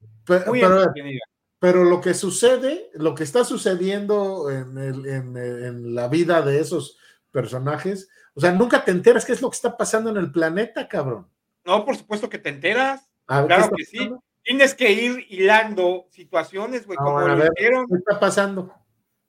[0.47, 1.21] Muy entretenida.
[1.63, 6.97] Pero lo que sucede, lo que está sucediendo en, la vida de esos
[7.31, 10.87] personajes, o sea, nunca te enteras qué es lo que está pasando en el planeta,
[10.87, 11.29] cabrón.
[11.65, 13.09] No, por supuesto que te enteras.
[13.25, 14.11] claro que sí.
[14.43, 17.87] Tienes que ir hilando situaciones, güey, como lo hicieron.
[17.87, 18.73] ¿Qué está pasando?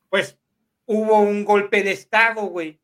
[0.09, 0.39] Pues
[0.87, 2.81] hubo un golpe de Estado, güey.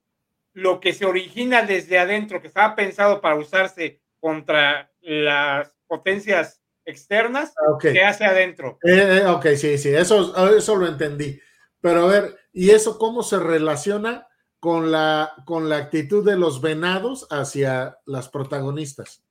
[0.53, 7.53] Lo que se origina desde adentro, que estaba pensado para usarse contra las potencias externas,
[7.57, 8.79] ah, se hace adentro.
[8.85, 11.41] Eh, eh, ok, sí, sí, eso, eso lo entendí.
[11.81, 14.29] Pero a ver, ¿y eso cómo se relaciona
[14.61, 19.25] con la, con la actitud de los venados hacia las protagonistas?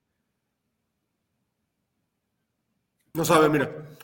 [3.14, 3.72] No sabe, mira.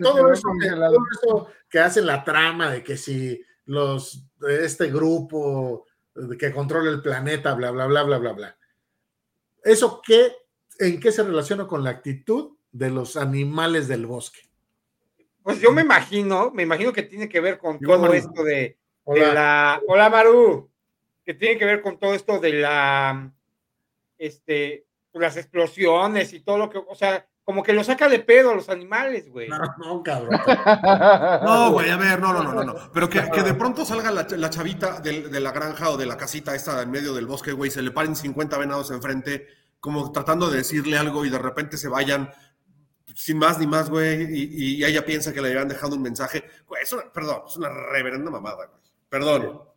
[0.00, 5.86] todo, eso que, todo eso que hace la trama de que si los este grupo
[6.38, 8.58] que controla el planeta, bla, bla, bla, bla, bla, bla.
[9.62, 10.32] ¿Eso qué,
[10.78, 14.49] en qué se relaciona con la actitud de los animales del bosque?
[15.50, 19.80] Pues yo me imagino, me imagino que tiene que ver con todo esto de, la.
[19.88, 20.70] Hola, Maru.
[21.24, 23.32] Que tiene que ver con todo esto de la.
[24.16, 24.86] Este.
[25.12, 26.78] Las explosiones y todo lo que.
[26.78, 29.48] O sea, como que lo saca de pedo a los animales, güey.
[29.48, 30.40] No, no, cabrón.
[31.44, 32.74] no, güey, a ver, no, no, no, no.
[32.94, 36.80] Pero que, de pronto salga la, chavita de, la granja o de la casita esta
[36.80, 39.48] en medio del bosque, güey, se le paren 50 venados enfrente,
[39.80, 42.30] como tratando de decirle algo y de repente se vayan
[43.14, 46.44] sin más ni más, güey, y, ella piensa que le habían dejado un mensaje.
[46.66, 48.78] Güey, es una, perdón, es una reverenda mamada, güey.
[49.08, 49.69] Perdón.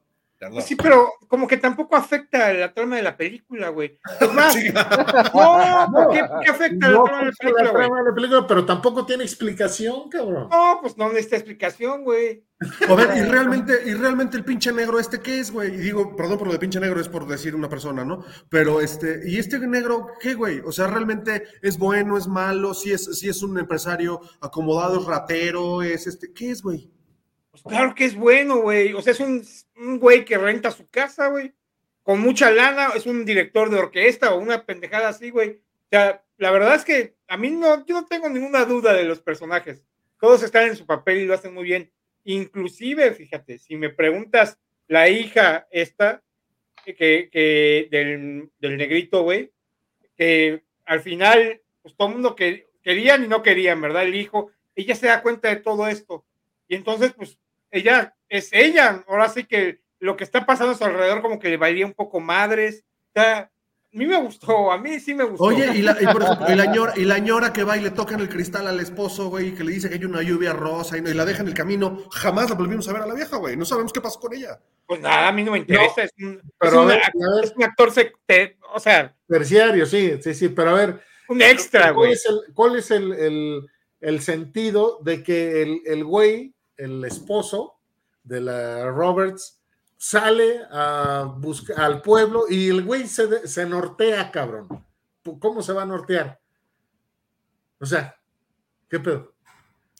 [0.51, 3.99] Pues sí, pero como que tampoco afecta la trama de la película, güey.
[4.19, 8.03] Es más, no, ¿por qué, afecta la trama de la película, güey?
[8.05, 10.49] La película, pero tampoco tiene explicación, cabrón.
[10.49, 12.43] No, pues no necesita explicación, güey.
[12.87, 15.73] A ver, y realmente, y realmente el pinche negro este, ¿qué es, güey?
[15.73, 18.23] Y digo, perdón por lo de pinche negro, es por decir una persona, ¿no?
[18.49, 20.59] Pero este, ¿y este negro qué, güey?
[20.59, 22.73] O sea, ¿realmente es bueno, es malo?
[22.73, 26.92] Si es, si es un empresario acomodado, es ratero, es este, ¿qué es, güey?
[27.53, 28.93] Pues claro que es bueno, güey.
[28.93, 29.45] O sea, es un,
[29.99, 31.53] güey que renta su casa, güey.
[32.01, 35.49] Con mucha lana, es un director de orquesta o una pendejada así, güey.
[35.51, 39.03] O sea, la verdad es que a mí no, yo no tengo ninguna duda de
[39.03, 39.85] los personajes.
[40.19, 41.91] Todos están en su papel y lo hacen muy bien.
[42.23, 46.23] Inclusive, fíjate, si me preguntas, la hija esta,
[46.83, 49.51] que, que del, del negrito, güey,
[50.17, 54.05] que al final, pues todo el mundo que querían y no querían, ¿verdad?
[54.05, 56.25] El hijo, ella se da cuenta de todo esto.
[56.67, 57.37] Y entonces, pues,
[57.73, 59.03] ella es ella.
[59.07, 61.93] Ahora sí que lo que está pasando a su alrededor como que le valía un
[61.93, 62.85] poco madres.
[63.09, 65.43] O sea, a mí me gustó, a mí sí me gustó.
[65.43, 66.05] Oye, y la, y
[67.05, 69.71] la, ñora, que va y le toca en el cristal al esposo, güey, que le
[69.71, 72.49] dice que hay una lluvia rosa y, no, y la deja en el camino, jamás
[72.49, 73.55] la volvimos a ver a la vieja, güey.
[73.55, 74.59] No sabemos qué pasó con ella.
[74.85, 76.03] Pues nada, a mí no me interesa.
[76.03, 77.89] es, un, pero es, un, actor,
[78.73, 79.15] o sea.
[79.27, 81.01] Terciario, sí, sí, sí, pero a ver.
[81.29, 82.15] Un extra, güey.
[82.53, 83.63] ¿Cuál es el,
[84.01, 87.79] el, sentido de que el, el güey el esposo
[88.23, 89.61] de la Roberts
[89.97, 94.67] sale a buscar al pueblo y el güey se, se nortea, cabrón.
[95.39, 96.41] ¿Cómo se va a nortear?
[97.79, 98.15] O sea,
[98.89, 99.33] ¿qué pedo?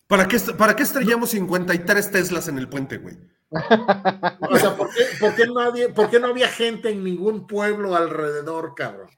[0.07, 3.17] ¿Para qué, ¿Para qué estrellamos 53 Teslas en el puente, güey?
[4.49, 4.89] O sea, ¿por
[5.35, 9.09] qué, nadie, ¿por qué no había gente en ningún pueblo alrededor, cabrón?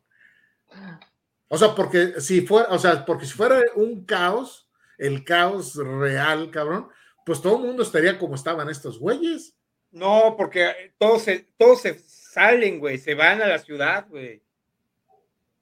[1.48, 6.52] O sea, porque si fuera, o sea, porque si fuera un caos, el caos real,
[6.52, 6.90] cabrón,
[7.26, 9.56] pues todo el mundo estaría como estaban estos güeyes.
[9.92, 14.42] No, porque todos se, todos se salen, güey, se van a la ciudad, güey.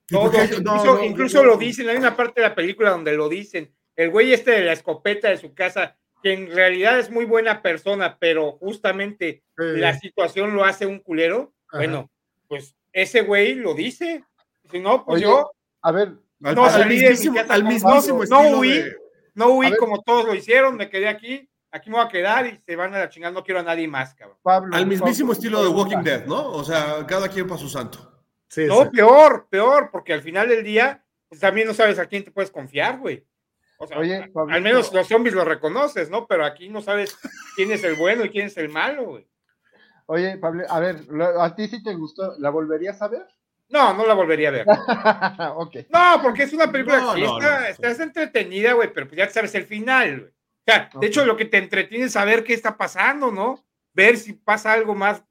[0.08, 0.34] Todos,
[1.04, 3.73] incluso, lo dicen, hay una parte de la película donde lo dicen.
[3.95, 7.62] El güey este de la escopeta de su casa, que en realidad es muy buena
[7.62, 11.54] persona, pero justamente la situación lo hace un culero.
[11.71, 12.12] Bueno,
[12.47, 14.26] pues ese güey lo dice.
[14.69, 15.52] Si no, pues yo.
[15.82, 18.84] A ver, no al, mismísimo, al mismísimo no huí,
[19.34, 22.62] no huí como todos lo hicieron, me quedé aquí aquí me voy a quedar y
[22.65, 24.73] se van a la chingada, no quiero a nadie más, cabrón.
[24.73, 26.51] Al mismísimo estilo de Walking Dead, ¿no?
[26.51, 28.23] O sea, cada quien para su santo.
[28.55, 32.31] no, peor, peor, porque al final del día, pues, también no sabes a quién te
[32.31, 33.25] puedes confiar, güey.
[33.79, 36.25] O sea, al menos los zombies los reconoces, ¿no?
[36.27, 37.17] Pero aquí no sabes
[37.55, 39.27] quién es el bueno y quién es el malo, güey.
[40.05, 41.01] Oye, Pablo, a ver,
[41.39, 42.36] ¿a ti sí te gustó?
[42.38, 43.25] ¿La volverías a ver?
[43.69, 44.65] No, no la volvería a ver.
[45.55, 45.88] okay.
[45.89, 49.65] No, porque es una película que está, está, entretenida, güey, pero pues ya sabes el
[49.65, 50.33] final, güey
[50.65, 53.63] sea, de hecho, lo que te entretiene es saber qué está pasando, ¿no?
[53.93, 55.23] Ver si pasa algo más,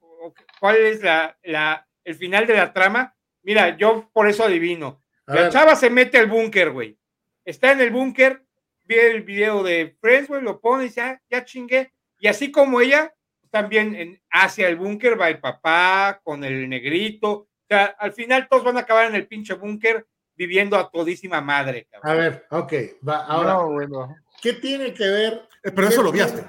[0.59, 3.15] cuál es la, la, el final de la trama.
[3.41, 5.03] Mira, yo por eso adivino.
[5.25, 6.97] la chava se mete al búnker, güey.
[7.45, 8.45] Está en el búnker,
[8.85, 11.93] ve el video de Friends, güey, lo pone y dice, ah, ya chingué.
[12.19, 13.13] Y así como ella,
[13.49, 17.31] también en, hacia el búnker va el papá con el negrito.
[17.31, 21.41] O sea, al final todos van a acabar en el pinche búnker viviendo a todísima
[21.41, 21.87] madre.
[21.89, 22.11] Cabrón.
[22.11, 22.73] A ver, ok,
[23.07, 23.57] va, ahora.
[23.57, 24.15] bueno.
[24.43, 25.47] ¿Qué tiene que ver?
[25.63, 26.45] Eh, pero eso lo viaste.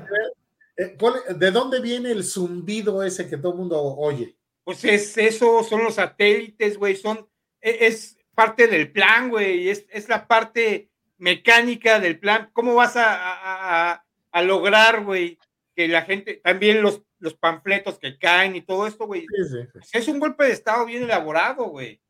[0.76, 0.98] Eh,
[1.36, 4.36] ¿De dónde viene el zumbido ese que todo el mundo oye?
[4.64, 7.28] pues es eso, son los satélites, güey, son,
[7.60, 12.50] e, es, parte del plan, güey, es, es la parte mecánica del plan.
[12.52, 15.38] ¿Cómo vas a, a, lograr, güey,
[15.76, 19.26] que la gente, también los, los panfletos que caen y todo esto, güey?
[19.72, 22.00] Pues es un golpe de Estado bien elaborado, güey.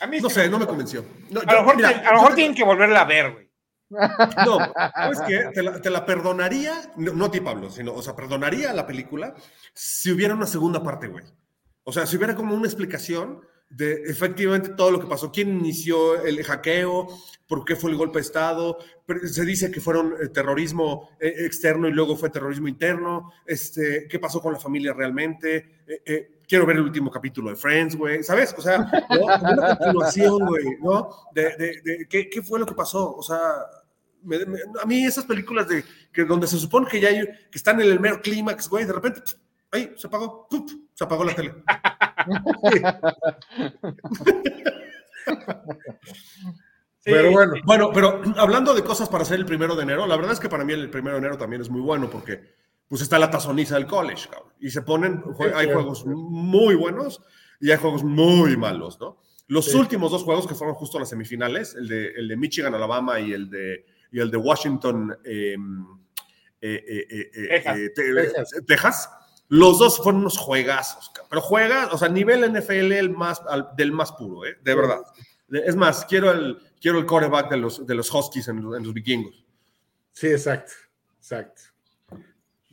[0.00, 1.04] A mí no sé, no me convenció.
[1.46, 3.46] a, lo mejor, tienen que volverla a ver, güey.
[4.44, 4.58] No,
[4.94, 5.50] ¿sabes qué?
[5.54, 9.34] Te la, te la perdonaría, no, no, ti, Pablo, sino, o sea, perdonaría la película
[9.72, 11.24] si hubiera una segunda parte, güey.
[11.84, 16.22] O sea, si hubiera como una explicación de efectivamente todo lo que pasó, quién inició
[16.24, 17.08] el hackeo,
[17.46, 18.78] por qué fue el golpe de Estado,
[19.24, 24.18] se dice que fueron eh, terrorismo eh, externo y luego fue terrorismo interno, este, qué
[24.18, 28.54] pasó con la familia realmente, eh, quiero ver el último capítulo de Friends, güey, ¿sabes?
[28.56, 31.10] O sea, como una continuación, güey, ¿no?
[31.32, 33.38] De, de, ¿qué, ¿qué, fue lo que pasó, o sea...
[34.82, 37.90] a mí esas películas de que donde se supone que ya hay, que están en
[37.90, 39.22] el mero clímax, güey, de repente
[39.70, 39.92] ¡Ay!
[39.96, 40.48] Se apagó.
[40.94, 41.54] Se apagó la tele.
[47.04, 47.54] pero bueno.
[47.64, 50.48] Bueno, pero hablando de cosas para hacer el primero de enero, la verdad es que
[50.48, 52.54] para mí el primero de enero también es muy bueno porque
[52.88, 54.52] pues está la tazoniza del college, cabrón.
[54.60, 55.22] Y se ponen,
[55.54, 57.22] hay juegos muy buenos
[57.60, 59.20] y hay juegos muy malos, ¿no?
[59.48, 63.20] Los últimos dos juegos que fueron justo las semifinales, el de, el de Michigan, Alabama
[63.20, 65.86] y el de, y el de Washington, em,
[66.60, 69.08] eh, eh, eh, Texas
[69.48, 73.40] los dos fueron unos juegazos, pero juega, o sea, nivel NFL el más,
[73.76, 74.56] del más puro, ¿eh?
[74.62, 75.02] de verdad.
[75.48, 79.44] Es más, quiero el, quiero el coreback de los, de los Huskies en, los vikingos.
[80.12, 80.72] Sí, exacto,
[81.18, 81.62] exacto.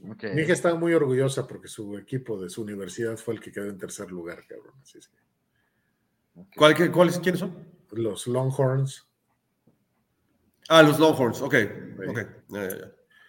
[0.03, 3.69] Mi hija está muy orgullosa porque su equipo de su universidad fue el que quedó
[3.69, 4.75] en tercer lugar, cabrón.
[4.81, 6.91] Así es que...
[6.91, 7.55] ¿Cuáles, quiénes son?
[7.91, 9.07] Los Longhorns.
[10.67, 11.55] Ah, los Longhorns, ok.
[12.07, 12.19] Ok,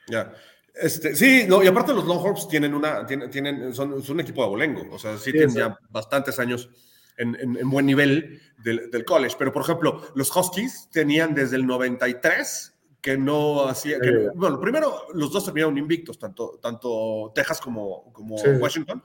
[0.09, 0.35] ya.
[0.75, 4.47] Este, sí, no, y aparte los Longhorns tienen una, tienen, tienen son, un equipo de
[4.47, 6.69] abolengo, o sea, sí, tienen ya bastantes años
[7.17, 11.67] en, en, buen nivel del, del, college, pero por ejemplo, los Huskies tenían desde el
[11.67, 12.74] 93
[13.05, 13.99] que no hacía,
[14.35, 19.03] bueno, primero los dos terminaron invictos, tanto, tanto Texas como, como Washington,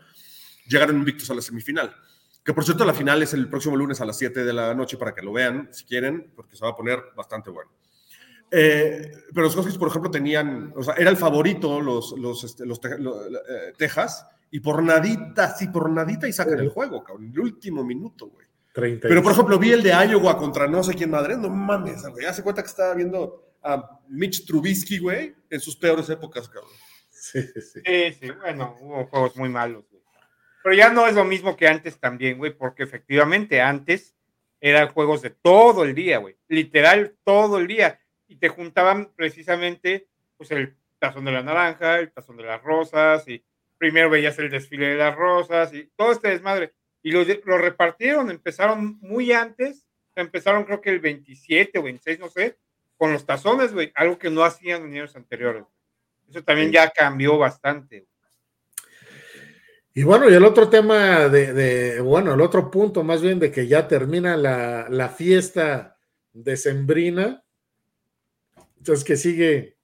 [0.69, 1.93] llegaron invictos a la semifinal.
[2.41, 4.95] Que por cierto, la final es el próximo lunes a las 7 de la noche
[4.95, 7.71] para que lo vean, si quieren, porque se va a poner bastante bueno.
[8.49, 12.65] Eh, pero los Huskies, por ejemplo, tenían, o sea, era el favorito los, los, este,
[12.65, 17.33] los, eh, Texas, y por nadita, sí, por nadita y sacan el juego, cabrón, en
[17.33, 18.47] el último minuto, güey.
[18.71, 22.25] Pero, por ejemplo, vi el de Iowa contra no sé quién madre, no mames, güey,
[22.25, 26.71] hace cuenta que estaba viendo a Mitch Trubisky, güey, en sus peores épocas, cabrón.
[27.09, 27.81] Sí, sí.
[27.85, 30.01] Sí, sí, bueno, hubo juegos muy malos, güey.
[30.63, 34.15] Pero ya no es lo mismo que antes también, güey, porque efectivamente antes
[34.61, 40.07] eran juegos de todo el día, güey, literal todo el día y te juntaban precisamente
[40.37, 43.43] pues el tazón de la naranja, el tazón de las rosas, y
[43.77, 46.73] primero veías el desfile de las rosas y todo este desmadre.
[47.01, 52.29] Y lo, lo repartieron, empezaron muy antes, empezaron creo que el 27 o 26, no
[52.29, 52.57] sé,
[52.99, 55.63] con los tazones, güey, algo que no hacían en años anteriores.
[56.29, 58.05] Eso también ya cambió bastante.
[59.93, 63.51] Y bueno, y el otro tema de, de, bueno, el otro punto más bien de
[63.51, 65.97] que ya termina la, la fiesta
[66.33, 67.41] decembrina,
[68.77, 69.77] entonces que sigue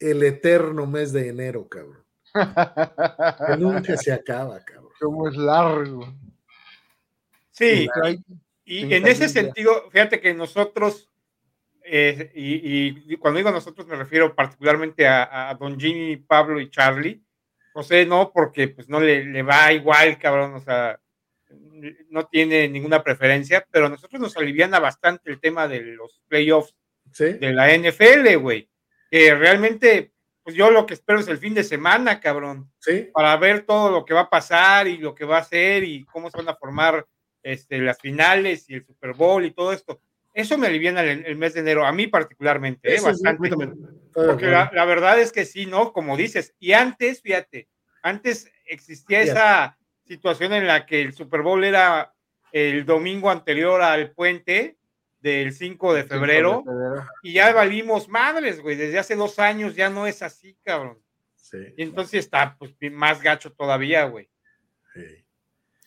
[0.00, 2.04] el eterno mes de enero, cabrón.
[3.46, 4.90] que nunca se acaba, cabrón.
[5.00, 6.12] Como es largo.
[7.52, 7.88] Sí,
[8.64, 11.11] y en ese sentido, fíjate que nosotros,
[11.84, 17.22] eh, y, cuando digo nosotros me refiero particularmente a, Don Jimmy, Pablo y Charlie,
[17.72, 20.98] José no, porque pues no le, le va igual, cabrón, o sea,
[22.10, 26.74] no tiene ninguna preferencia, pero a nosotros nos aliviana bastante el tema de los playoffs
[27.18, 28.68] de la NFL, güey.
[29.10, 30.12] Que realmente,
[30.42, 32.70] pues yo lo que espero es el fin de semana, cabrón.
[32.78, 33.10] Sí.
[33.12, 36.04] Para ver todo lo que va a pasar y lo que va a hacer y
[36.04, 37.06] cómo se van a formar
[37.42, 40.00] este, las finales y el Super Bowl y todo esto.
[40.34, 43.00] Eso me alivia el, el mes de enero, a mí particularmente, ¿eh?
[43.00, 43.50] bastante.
[44.14, 45.92] Porque la, la, verdad es que sí, ¿no?
[45.92, 46.54] Como dices.
[46.58, 47.68] Y antes, fíjate,
[48.02, 52.14] antes existía esa situación en la que el Super Bowl era
[52.50, 54.76] el domingo anterior al puente
[55.20, 56.64] del 5 de febrero,
[57.22, 60.98] y ya valimos madres, güey, desde hace dos años ya no es así, cabrón.
[61.36, 61.58] Sí.
[61.76, 64.28] Y entonces está pues, más gacho todavía, güey.
[64.94, 65.24] Sí.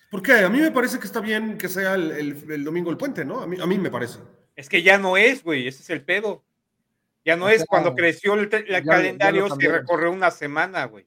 [0.10, 0.34] ¿Por qué?
[0.40, 3.42] A mí me parece que está bien que sea el, el, domingo el puente, ¿no?
[3.42, 4.20] A mí, a mí me parece.
[4.56, 6.44] Es que ya no es, güey, ese es el pedo.
[7.24, 11.06] Ya no es cuando creció el, calendario, se recorrió una semana, güey.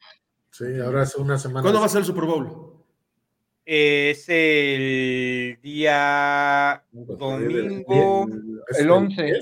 [0.51, 1.63] Sí, ahora es una semana.
[1.63, 2.79] ¿Cuándo va a ser el Super Bowl?
[3.71, 8.27] es el día domingo.
[8.79, 9.41] El 11.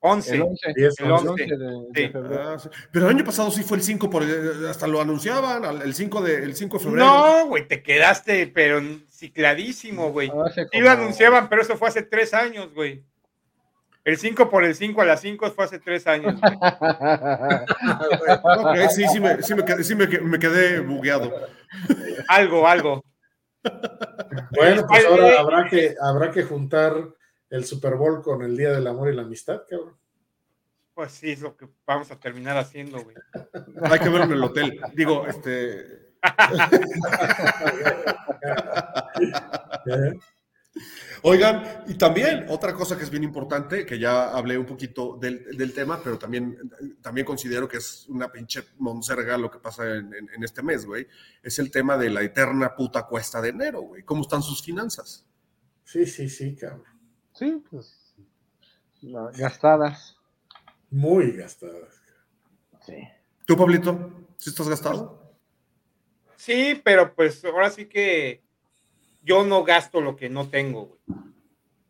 [0.00, 0.34] 11.
[0.34, 1.46] El 11, el 11
[1.90, 2.48] de, febrero.
[2.48, 2.68] Ah, sí.
[2.92, 4.24] Pero el año pasado sí fue el 5, por
[4.68, 7.06] hasta lo anunciaban, el 5 de, el 5 de febrero.
[7.06, 10.32] No, güey, te quedaste, pero cicladísimo, güey.
[10.72, 13.04] Sí lo anunciaban, pero eso fue hace tres años, güey.
[14.08, 16.40] El 5 por el 5 a las 5 fue hace tres años.
[18.42, 21.30] ok, sí, sí, me, sí, me quedé, sí me, me quedé bugueado.
[22.26, 23.04] algo, algo.
[24.52, 26.94] Bueno, pues ahora habrá que, habrá que juntar
[27.50, 29.98] el Super Bowl con el Día del Amor y la Amistad, cabrón.
[30.94, 33.14] Pues sí, es lo que vamos a terminar haciendo, güey.
[33.82, 34.80] Hay que verlo en el hotel.
[34.94, 36.14] Digo, este.
[41.22, 45.72] Oigan, y también otra cosa que es bien importante, que ya hablé un poquito del,
[45.74, 50.62] tema, pero también, también considero que es una pinche monserga lo que pasa en, este
[50.62, 51.06] mes, güey,
[51.42, 54.02] es el tema de la eterna puta cuesta de enero, güey.
[54.02, 55.26] ¿Cómo están sus finanzas?
[55.84, 56.84] Sí, sí, sí, cabrón.
[57.32, 58.14] Sí, pues
[59.02, 60.16] gastadas.
[60.90, 62.00] Muy gastadas.
[62.84, 62.96] Sí.
[63.46, 64.26] ¿Tú, Pablito?
[64.36, 65.36] ¿Sí estás gastado?
[66.36, 68.42] Sí, pero pues ahora sí que
[69.22, 71.18] yo no gasto lo que no tengo, güey.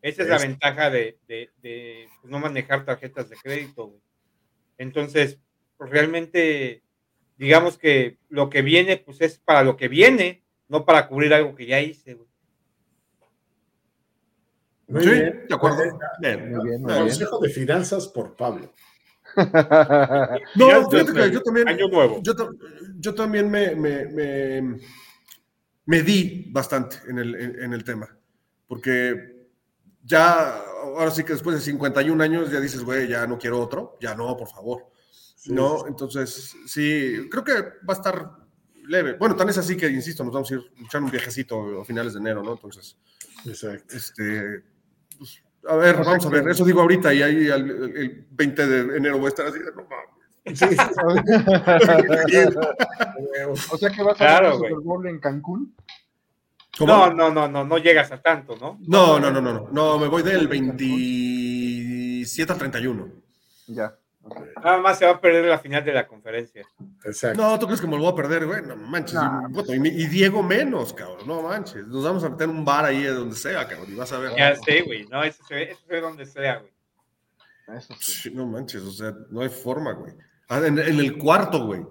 [0.01, 4.01] Esa es, la ventaja de, pues, no manejar tarjetas de crédito, güey.
[4.77, 5.39] Entonces,
[5.77, 6.83] pues realmente,
[7.37, 11.53] digamos que lo que viene, pues es para lo que viene, no para cubrir algo
[11.53, 12.29] que ya hice, güey.
[14.87, 15.45] Muy sí, bien.
[15.47, 15.77] de acuerdo.
[15.77, 18.73] Muy bien, Consejo de finanzas por Pablo.
[20.55, 21.67] no, fíjate que yo también.
[21.67, 22.21] Año nuevo.
[22.99, 24.79] Yo, también me, me me
[26.03, 28.07] di bastante en el, en, el tema,
[28.67, 29.47] porque
[30.03, 33.97] ya, ahora sí que después de 51 años ya dices, güey, ya no quiero otro,
[33.99, 34.87] ya no, por favor.
[35.47, 38.31] no, entonces sí, creo que va a estar
[38.89, 39.13] leve.
[39.13, 42.13] Bueno, tan es así que, insisto, nos vamos a ir echando un viajecito a finales
[42.13, 42.53] de enero, ¿no?
[42.53, 42.97] Entonces,
[43.45, 43.95] Exacto.
[43.95, 44.63] este,
[45.17, 49.17] pues, a ver, vamos a ver, eso digo ahorita y ahí el, 20 de enero
[49.17, 49.87] voy a estar así, no
[53.71, 55.75] o sea que vas a claro, Super Bowl en Cancún.
[56.79, 58.79] No, no, no, no, no llegas a tanto, ¿no?
[58.87, 63.07] No, no, no, no, no, no, me voy del 27 al 31.
[63.67, 63.95] Ya.
[64.63, 66.65] Nada más se va a perder la final de la conferencia.
[67.03, 67.41] Exacto.
[67.41, 68.61] No, ¿tú crees que me lo voy a perder, güey?
[68.61, 69.19] No manches.
[69.69, 71.25] Y, Diego menos, cabrón.
[71.25, 71.87] No manches.
[71.87, 73.91] Nos vamos a meter un bar ahí donde sea, cabrón.
[73.91, 74.35] Y vas a ver.
[74.37, 75.07] Ya sé, güey.
[75.07, 76.71] No, eso se ve, eso se ve donde sea, güey.
[78.33, 80.13] no manches, o sea, no hay forma, güey.
[80.49, 81.85] Ah, en, el cuarto, güey.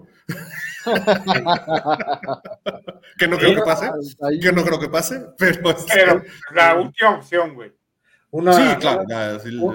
[3.19, 3.91] que no creo que pase,
[4.41, 6.23] que no creo que pase, pero, pero
[6.55, 7.73] la última opción, güey.
[8.31, 9.07] Una, sí, claro,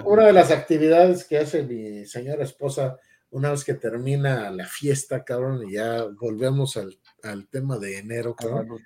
[0.06, 3.00] una de las actividades que hace mi señora esposa
[3.32, 8.36] una vez que termina la fiesta, cabrón, y ya volvemos al, al tema de enero,
[8.36, 8.80] cabrón.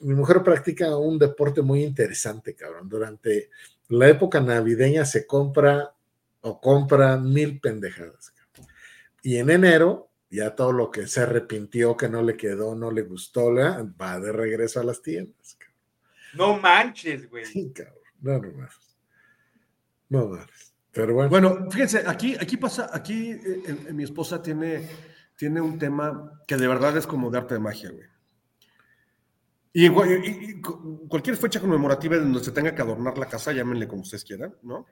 [0.00, 2.88] Mi mujer practica un deporte muy interesante, cabrón.
[2.88, 3.50] Durante
[3.88, 5.94] la época navideña se compra
[6.40, 8.32] o compra mil pendejadas.
[9.22, 13.02] Y en enero, ya todo lo que se arrepintió, que no le quedó, no le
[13.02, 15.56] gustó, va de regreso a las tiendas.
[16.34, 17.44] No manches, güey.
[17.44, 17.96] Sí, cabrón.
[18.20, 18.96] No, no más.
[20.08, 20.74] No más.
[20.92, 21.30] Pero bueno.
[21.30, 24.88] Bueno, fíjense, aquí, aquí pasa, aquí eh, mi esposa tiene,
[25.36, 28.06] tiene un tema que de verdad es como de arte de magia, güey.
[29.74, 30.60] Y, y,
[31.08, 34.86] cualquier fecha conmemorativa donde se tenga que adornar la casa, llámenle como ustedes quieran, ¿no?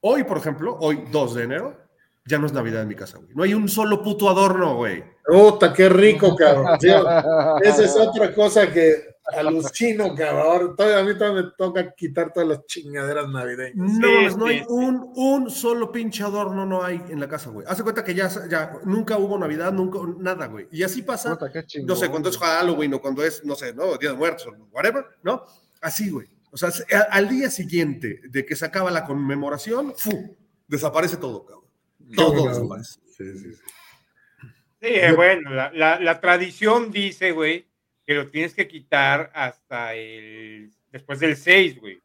[0.00, 1.87] Hoy, por ejemplo, hoy 2 de enero,
[2.28, 3.34] ya no es Navidad en mi casa, güey.
[3.34, 5.02] No hay un solo puto adorno, güey.
[5.24, 6.78] Puta, qué rico, cabrón.
[7.62, 10.74] esa es otra cosa que alucino, cabrón.
[10.76, 13.74] Todavía a mí todavía me toca quitar todas las chingaderas navideñas.
[13.74, 17.66] No, no hay un, un solo pinche adorno, no hay en la casa, güey.
[17.68, 20.68] Hace cuenta que ya, ya nunca hubo Navidad, nunca, nada, güey.
[20.70, 21.38] Y así pasa,
[21.84, 23.96] no sé, cuando es Halloween o cuando es, no sé, ¿no?
[23.96, 25.44] Día de Muertos o whatever, ¿no?
[25.80, 26.28] Así, güey.
[26.50, 26.70] O sea,
[27.10, 30.36] al día siguiente de que se acaba la conmemoración, ¡fu!
[30.66, 31.67] Desaparece todo, cabrón.
[32.14, 33.62] Todo Sí, sí, sí.
[34.80, 37.68] Sí, bueno, la, la, tradición dice, güey,
[38.06, 40.70] que lo tienes que quitar hasta el.
[40.92, 42.00] después del 6, güey.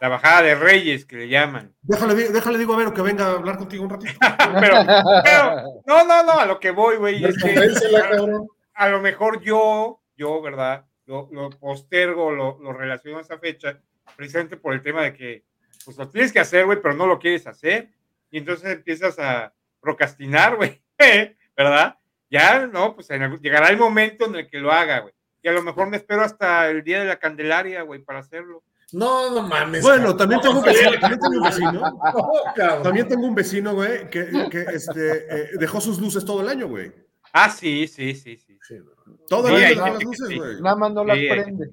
[0.00, 1.72] La bajada de Reyes, que le llaman.
[1.82, 4.12] Déjale, déjale digo a Vero que venga a hablar contigo un ratito.
[4.60, 4.76] pero,
[5.24, 7.24] pero, no, no, no, a lo que voy, güey.
[7.24, 7.54] Es que,
[8.74, 10.84] a, lo mejor yo, yo, ¿verdad?
[11.06, 13.80] Lo, lo postergo, lo, lo relaciono a esa fecha,
[14.16, 15.44] precisamente por el tema de que,
[15.84, 17.95] pues lo tienes que hacer, güey, pero no lo quieres hacer
[18.30, 20.82] y entonces empiezas a procrastinar, güey,
[21.56, 21.98] ¿verdad?
[22.30, 23.08] Ya, no, pues
[23.40, 25.14] llegará el momento en el que lo haga, güey.
[25.42, 28.64] Y a lo mejor me espero hasta el día de la Candelaria, güey, para hacerlo.
[28.92, 29.82] No, no mames.
[29.82, 32.00] Bueno, también tengo, un vecino, también tengo un vecino.
[32.82, 36.68] también tengo un vecino, güey, que, que este, eh, dejó sus luces todo el año,
[36.68, 36.92] güey.
[37.32, 38.58] Ah, sí, sí, sí, sí.
[39.28, 40.60] todo el año las luces, güey.
[40.60, 41.70] Nada más no las prende.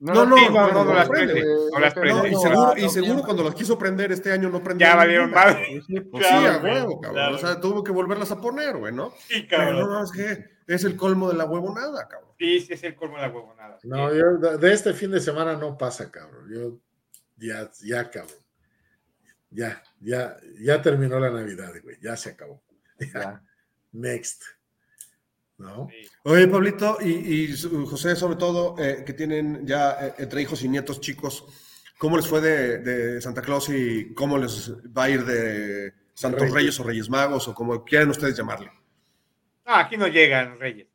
[0.00, 1.44] No, no, no, no, no, las prende.
[1.72, 2.30] No las prende.
[2.30, 4.86] Y seguro, y seguro cuando las quiso prender este año no prendió.
[4.86, 5.56] Ya valieron mal.
[6.10, 7.34] Pues sí, a huevo, cabrón.
[7.34, 9.12] O sea, tuvo que volverlas a poner, güey, ¿no?
[9.28, 9.76] Sí, cabrón.
[9.76, 12.32] Pero no, es que es el colmo de la huevonada, cabrón.
[12.38, 13.78] Sí, sí, es el colmo de la huevonada.
[13.84, 16.48] No, yo de este fin de semana no pasa, cabrón.
[16.52, 16.78] Yo
[17.36, 18.38] ya, ya, cabrón.
[19.50, 21.96] Ya, ya, ya terminó la Navidad, güey.
[22.00, 22.62] Ya se acabó.
[22.98, 23.42] Ya.
[23.92, 24.42] Next.
[25.58, 25.88] ¿No?
[26.24, 27.54] Oye, Pablito y,
[27.86, 31.46] José, sobre todo, eh, que tienen ya eh, entre hijos y nietos chicos,
[31.96, 36.78] ¿cómo les fue de, Santa Claus y cómo les va a ir de Santos Reyes,
[36.80, 38.70] o Reyes Magos o como quieran ustedes llamarle?
[39.64, 40.88] Ah, aquí no llegan Reyes.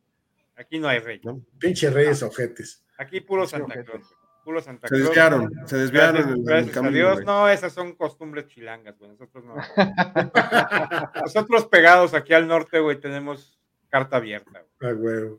[0.56, 1.22] Aquí no hay Reyes.
[1.58, 2.84] Pinche Reyes ojetes.
[2.98, 4.14] Aquí puro Santa Claus.
[4.44, 5.00] Puro Santa Claus.
[5.00, 6.44] Se desviaron, se desviaron.
[6.44, 9.10] Gracias, en el no, esas son costumbres chilangas, güey.
[9.10, 9.54] Nosotros no.
[11.22, 13.59] Nosotros pegados aquí al norte, güey, tenemos
[13.90, 14.64] carta abierta.
[14.80, 15.38] Güey.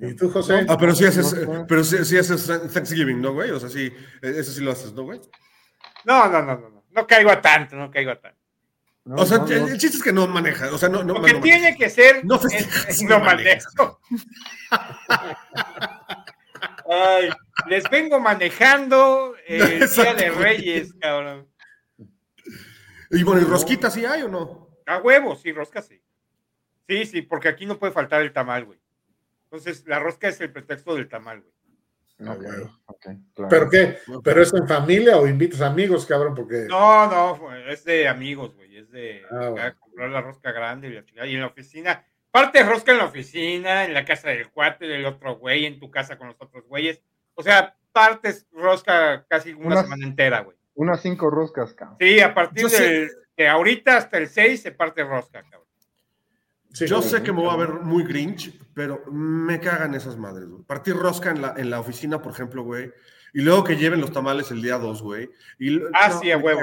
[0.00, 0.66] ¿Y tú, José?
[0.68, 1.36] Ah, pero sí haces,
[1.68, 3.50] pero sí, haces Thanksgiving, ¿no, güey?
[3.50, 3.92] O sea, sí,
[4.22, 5.20] eso sí lo haces, ¿no, güey?
[6.04, 6.84] No, no, no, no, no.
[6.90, 8.38] No caigo a tanto, no caigo a tanto.
[9.04, 11.76] o sea, el, chiste es que no maneja, o sea, no, no Lo que tiene
[11.76, 14.00] que ser no, es, no manejo.
[16.88, 17.30] Ay,
[17.66, 21.48] les vengo manejando el Día de Reyes, cabrón.
[23.10, 24.68] Y bueno, ¿y rosquitas sí hay o no?
[24.86, 26.03] A huevos, sí, roscas sí.
[26.88, 28.78] Sí, sí, porque aquí no puede faltar el tamal, güey.
[29.44, 31.54] Entonces, la rosca es el pretexto del tamal, güey.
[32.18, 32.36] No,
[32.86, 33.18] okay,
[33.50, 33.98] ¿Pero qué?
[34.22, 36.34] ¿Pero es en familia o invitas amigos, cabrón?
[36.34, 36.66] Porque...
[36.68, 38.76] No, no, es de amigos, güey.
[38.76, 41.26] Es de ah, comprar la rosca grande y la chingada.
[41.26, 44.86] Y en la oficina, parte de rosca en la oficina, en la casa del cuate,
[44.86, 47.02] del otro güey, en tu casa con los otros güeyes.
[47.34, 50.56] O sea, partes rosca casi una, semana entera, güey.
[50.74, 51.96] Unas cinco roscas, cabrón.
[52.00, 55.63] Sí, a partir de ahorita hasta el 6 se parte rosca, cabrón.
[56.74, 60.62] Yo sé que me voy a ver muy grinch, pero me cagan esas madres, güey.
[60.64, 62.92] Partir rosca en la, en la oficina, por ejemplo, güey.
[63.32, 65.30] Y luego que lleven los tamales el día 2, güey.
[65.92, 66.60] ah, sí, a huevo.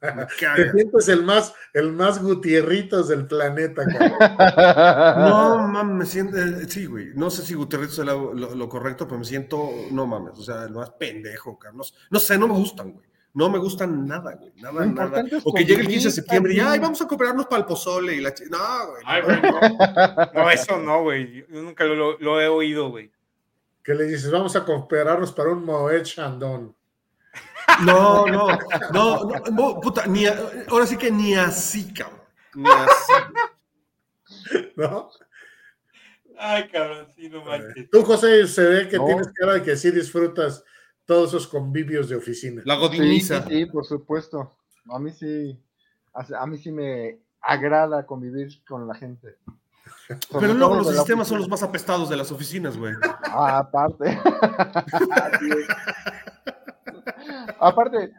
[0.00, 3.84] Te sientes el más, el más Gutierritos del planeta,
[5.18, 6.38] No, mames, me siento.
[6.38, 7.10] Eh, sí, güey.
[7.14, 9.70] No sé si Gutierritos es lo, lo, correcto, pero me siento.
[9.90, 11.94] No mames, o sea, lo más pendejo, Carlos.
[12.10, 13.09] No sé, no me gustan, güey.
[13.32, 14.52] No me gustan nada, güey.
[14.56, 15.24] Nada, nada.
[15.44, 18.14] O que llegue el 15 de septiembre y, ay, vamos a cooperarnos para el pozole
[18.16, 19.02] y la No, güey.
[19.06, 20.32] Ay, güey, no.
[20.34, 20.50] no.
[20.50, 21.46] eso no, güey.
[21.48, 23.12] Yo nunca lo, lo, he oído, güey.
[23.84, 24.30] ¿Qué le dices?
[24.30, 26.74] Vamos a cooperarnos para un Moet Chandon.
[27.84, 28.48] No, no,
[28.92, 32.20] no, no, puta, ni ahora sí que ni así, cabrón.
[32.54, 33.12] Ni así.
[34.76, 35.08] ¿No?
[36.36, 37.88] Ay, cabrón, sí, no manches.
[37.90, 40.64] Tú, José, se ve que tienes cara de que sí disfrutas
[41.10, 42.62] todos esos convivios de oficina.
[42.64, 43.44] La godiniza.
[43.48, 44.52] Sí, por supuesto.
[44.88, 45.60] A mí sí,
[46.14, 49.36] a mí sí me agrada convivir con la gente.
[50.38, 52.94] Pero luego los sistemas son los más apestados de las oficinas, güey.
[53.24, 54.04] Ah, aparte.
[57.58, 58.12] aparte,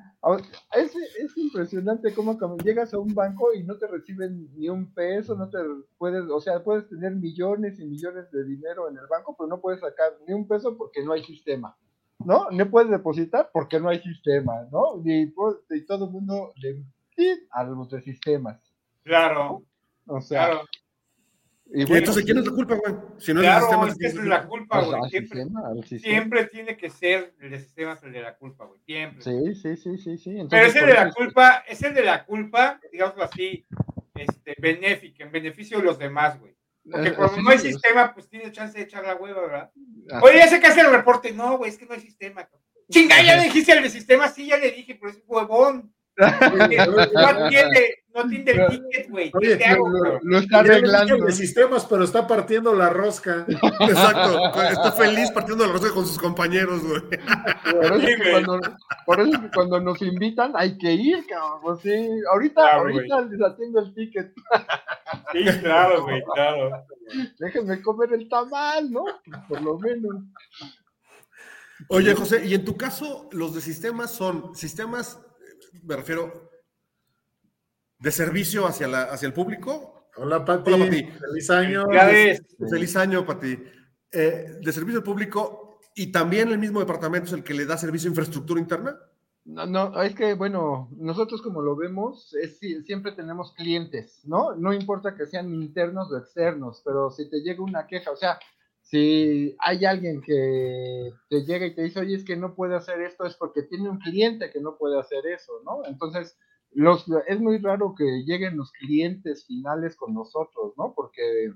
[0.76, 5.38] es, es, impresionante cómo llegas a un banco y no te reciben ni un peso,
[5.38, 5.60] no te
[5.98, 9.62] puedes, o sea, puedes tener millones y millones de dinero en el banco, pero no
[9.62, 11.78] puedes sacar ni un peso porque no hay sistema.
[12.26, 12.50] ¿No?
[12.52, 15.02] No puedes depositar porque no hay sistema, ¿no?
[15.06, 15.32] Y,
[15.86, 16.84] todo el mundo le
[17.52, 18.60] a los de sistemas.
[19.04, 19.64] Claro.
[20.08, 20.48] O sea.
[20.48, 20.68] Claro.
[21.74, 22.96] Y, entonces, ¿quién es la culpa, güey?
[23.18, 25.10] Si no claro, es, el sistema, es que es la culpa, güey.
[25.10, 28.82] Siempre, siempre, tiene que ser el de sistemas el de la culpa, güey.
[28.82, 29.22] Siempre.
[29.22, 30.32] Sí, sí, sí, sí, sí.
[30.32, 33.66] Entonces, Pero es el de la culpa, es el de la culpa, digamos así,
[34.16, 36.54] este, benéfica, en beneficio de los demás, güey.
[36.90, 39.72] Porque eh, como no hay sistema, pues tiene chance de echar la hueva, ¿verdad?
[40.22, 41.32] Oye, ya sé que hace el reporte.
[41.32, 42.48] No, güey, es que no hay sistema.
[42.90, 45.94] Chinga, ya le dijiste al de sistema, sí, ya le dije, pero es huevón.
[46.18, 49.32] no tiene, no tiene el ticket, güey.
[50.24, 51.26] Lo, está arreglando.
[51.26, 53.46] De sistemas, pero está partiendo la rosca.
[53.48, 54.52] Exacto.
[54.72, 57.02] Está feliz partiendo la rosca con sus compañeros, güey.
[57.72, 58.60] Por eso, que cuando,
[59.06, 61.60] por eso que cuando nos invitan hay que ir, cabrón.
[61.62, 64.34] Pues sí, ahorita, ahorita les atiendo el ticket.
[65.32, 66.86] Sí, claro, güey, claro.
[67.40, 69.06] Déjenme comer el tamal, ¿no?
[69.48, 70.16] Por lo menos.
[71.88, 75.20] Oye, José, y en tu caso, los de sistemas son sistemas,
[75.84, 76.52] me refiero,
[78.00, 80.10] de servicio hacia, la, hacia el público.
[80.18, 80.72] Hola, Pati.
[80.72, 81.86] Feliz año.
[82.70, 83.58] Feliz año, Pati.
[84.12, 87.78] Eh, de servicio al público y también el mismo departamento es el que le da
[87.78, 89.00] servicio a infraestructura interna.
[89.44, 94.56] No, no, es que, bueno, nosotros como lo vemos, es, siempre tenemos clientes, ¿no?
[94.56, 98.38] No importa que sean internos o externos, pero si te llega una queja, o sea,
[98.92, 103.00] si hay alguien que te llega y te dice, oye, es que no puede hacer
[103.02, 105.86] esto, es porque tiene un cliente que no puede hacer eso, ¿no?
[105.86, 106.38] Entonces,
[106.72, 110.94] los, es muy raro que lleguen los clientes finales con nosotros, ¿no?
[110.94, 111.54] Porque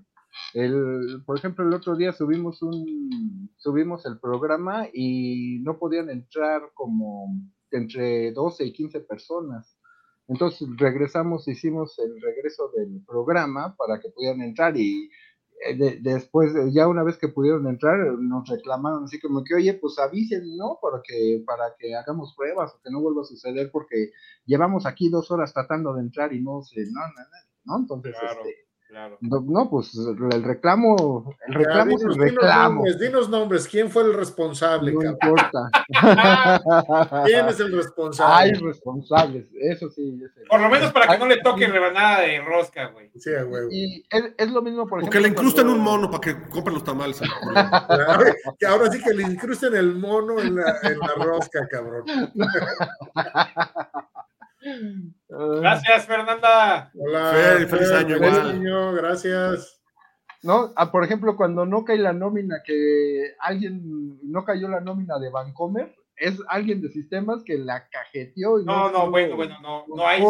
[0.54, 6.72] El, por ejemplo, el otro día subimos un subimos el programa y no podían entrar
[6.74, 7.36] como
[7.72, 9.78] entre 12 y 15 personas.
[10.28, 15.10] Entonces regresamos, hicimos el regreso del programa para que pudieran entrar y
[15.66, 19.98] eh, después, ya una vez que pudieron entrar, nos reclamaron así como que, oye, pues
[20.00, 20.78] avisen, ¿no?
[20.82, 24.12] Para que, para que hagamos pruebas o que no vuelva a suceder porque
[24.46, 27.24] llevamos aquí dos horas tratando de entrar y no se, no, no,
[27.66, 28.65] no, Entonces, este,
[29.22, 32.84] no, pues el reclamo, el reclamo dinos, reclamo.
[33.00, 34.94] Dinos nombres, ¿quién fue el responsable?
[34.94, 35.70] No importa.
[37.26, 38.36] ¿Quién es el responsable?
[38.36, 40.20] Hay responsables, eso sí.
[40.50, 43.10] Por lo menos para que no le toquen rebanada de rosca, güey.
[43.18, 43.68] Sí, güey.
[43.72, 44.06] Y
[44.38, 45.10] es, lo mismo, por ejemplo.
[45.10, 47.20] O que le incrusten un mono para que compre los tamales.
[48.60, 52.06] que ahora sí que le incrusten el mono en la, en la rosca, cabrón.
[55.30, 56.92] Gracias, Fernanda.
[56.96, 57.66] Hola.
[57.68, 58.96] feliz año, igual.
[58.96, 59.82] gracias.
[60.42, 65.18] No, ah, por ejemplo, cuando no cae la nómina, que alguien no cayó la nómina
[65.18, 68.60] de Vancomer, es alguien de sistemas que la cajeteó.
[68.60, 70.22] Y no, no, bueno, bueno, no, no hay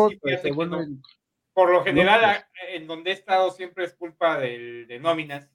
[1.54, 5.50] Por lo general, en donde he estado siempre es culpa de, nóminas.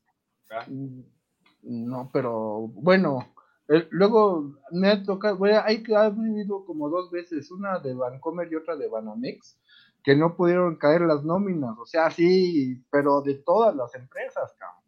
[0.67, 1.01] Mm,
[1.63, 3.33] no, pero bueno,
[3.91, 8.51] luego me ha tocado, bueno, hay que ha vivido como dos veces, una de Vancomer
[8.51, 9.59] y otra de Banamex,
[10.03, 14.81] que no pudieron caer las nóminas, o sea, sí, pero de todas las empresas, cabrón.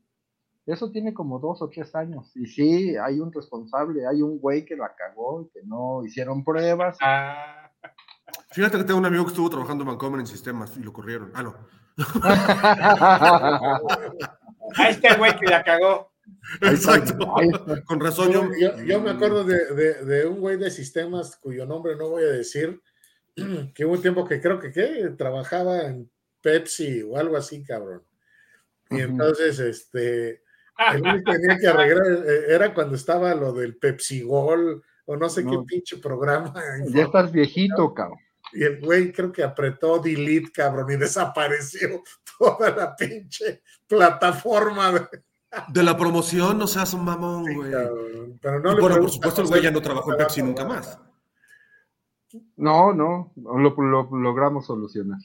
[0.65, 2.31] Eso tiene como dos o tres años.
[2.37, 6.45] Y sí, hay un responsable, hay un güey que la cagó y que no hicieron
[6.45, 6.97] pruebas.
[7.03, 7.69] Ah.
[8.53, 11.33] Fíjate que tengo un amigo que estuvo trabajando en Vancomer en sistemas y lo corrieron.
[11.35, 11.57] Ah, no.
[14.77, 16.12] A este güey que la cagó.
[16.61, 17.35] Exacto.
[17.85, 18.53] Con razón.
[18.87, 22.81] Yo, me acuerdo de, un güey de sistemas cuyo nombre no voy a decir,
[23.75, 24.71] que hubo un tiempo que creo que
[25.17, 28.03] trabajaba en Pepsi o algo así, cabrón.
[28.91, 30.43] Y entonces, este,
[30.93, 35.17] el único que tenía que arreglar eh, era cuando estaba lo del Pepsi Gol o
[35.17, 36.53] no sé qué pinche programa.
[36.89, 38.19] Ya estás viejito, cabrón.
[38.53, 42.03] Y el güey creo que apretó delete, cabrón, y desapareció
[42.39, 44.93] toda la pinche plataforma.
[44.93, 45.09] De
[45.75, 47.71] la promoción, no seas un mamón, güey.
[48.41, 50.99] pero no bueno, por supuesto, el güey ya no trabajó en Pepsi nunca más.
[52.57, 55.19] No, no, lo, logramos solucionar.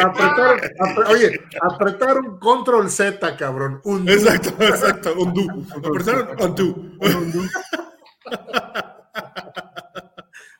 [0.00, 0.72] apretar,
[1.08, 3.80] oye, apretar un control Z, cabrón.
[3.84, 5.42] Un exacto, exacto, un do.
[6.40, 7.42] Un do.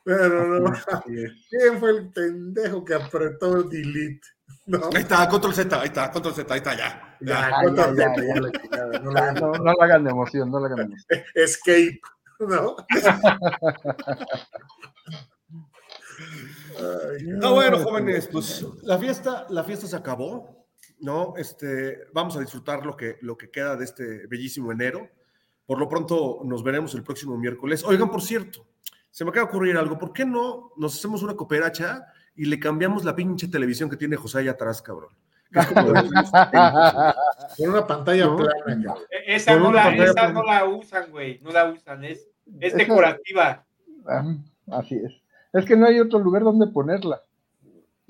[0.05, 0.73] Pero no,
[1.49, 4.27] ¿quién fue el pendejo que apretó delete?
[4.67, 7.17] Ahí está, control Z, ahí está, control Z, ahí está, ya.
[7.21, 7.85] Ya, no, la
[9.81, 11.25] hagan de emoción, no la hagan de emoción.
[11.35, 12.01] Escape,
[12.39, 12.77] ¿no?
[17.27, 20.69] no, bueno, jóvenes, pues la fiesta, la fiesta se acabó,
[21.01, 21.35] ¿no?
[21.37, 25.11] Este, vamos a disfrutar lo que, lo que queda de este bellísimo enero.
[25.67, 27.83] Por lo pronto nos veremos el próximo miércoles.
[27.85, 28.69] Oigan, por cierto,
[29.11, 29.99] se me acaba de ocurrir algo.
[29.99, 34.17] ¿Por qué no nos hacemos una cooperacha y le cambiamos la pinche televisión que tiene
[34.17, 35.11] José allá atrás, cabrón.
[37.57, 38.95] Con una pantalla plana.
[39.11, 41.39] E-, esa, no la, esa no la, usan, güey.
[41.43, 42.05] No la usan.
[42.05, 42.27] Es,
[42.59, 43.63] es decorativa.
[44.71, 45.13] Así es.
[45.53, 47.23] Es que no hay otro lugar donde ponerla.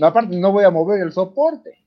[0.00, 1.78] Aparte, no voy a mover el soporte.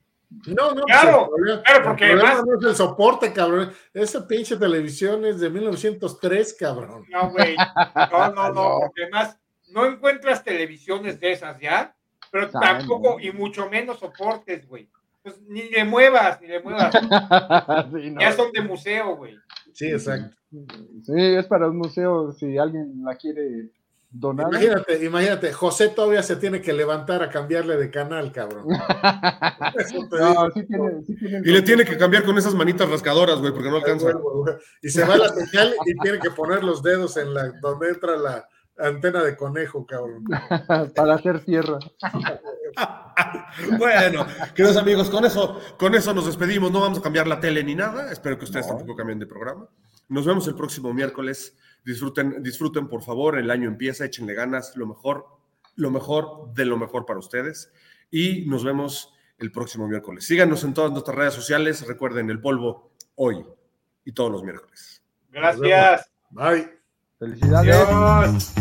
[0.48, 1.30] No, no, pues, claro,
[1.64, 2.44] claro, porque el además...
[2.46, 3.72] no es el soporte, cabrón.
[3.94, 7.06] Esa pinche televisión es de 1903, cabrón.
[7.10, 7.56] No, güey.
[7.56, 11.96] No, no, no, porque además no encuentras televisiones de esas ya
[12.36, 14.90] pero tampoco, y mucho menos soportes, güey.
[15.24, 16.94] Pues ni le muevas, ni le muevas.
[18.20, 19.38] Ya son de museo, güey.
[19.72, 20.36] Sí, exacto.
[20.52, 23.70] Sí, es para un museo si alguien la quiere
[24.12, 24.48] donar.
[24.50, 28.68] Imagínate, imagínate, José todavía se tiene que levantar a cambiarle de canal, cabrón.
[30.12, 33.54] no, sí tiene, sí tiene y le tiene que cambiar con esas manitas rascadoras, güey,
[33.54, 34.08] porque no alcanza.
[34.82, 38.18] Y se va la señal y tiene que poner los dedos en la donde entra
[38.18, 38.46] la,
[38.78, 40.26] Antena de conejo, cabrón.
[40.96, 41.80] Para hacer tierra.
[43.78, 46.72] bueno, queridos amigos, con eso, con eso nos despedimos.
[46.72, 48.12] No vamos a cambiar la tele ni nada.
[48.12, 49.70] Espero que ustedes tampoco cambien de programa.
[50.10, 51.58] Nos vemos el próximo miércoles.
[51.86, 53.38] Disfruten, disfruten, por favor.
[53.38, 55.26] El año empieza, échenle ganas, lo mejor,
[55.76, 57.72] lo mejor de lo mejor para ustedes.
[58.12, 60.26] Y nos vemos el próximo miércoles.
[60.26, 61.88] Síganos en todas nuestras redes sociales.
[61.88, 63.46] Recuerden el polvo hoy
[64.04, 65.02] y todos los miércoles.
[65.32, 66.10] Gracias.
[66.30, 66.85] Bye.
[67.18, 68.52] Felicidades.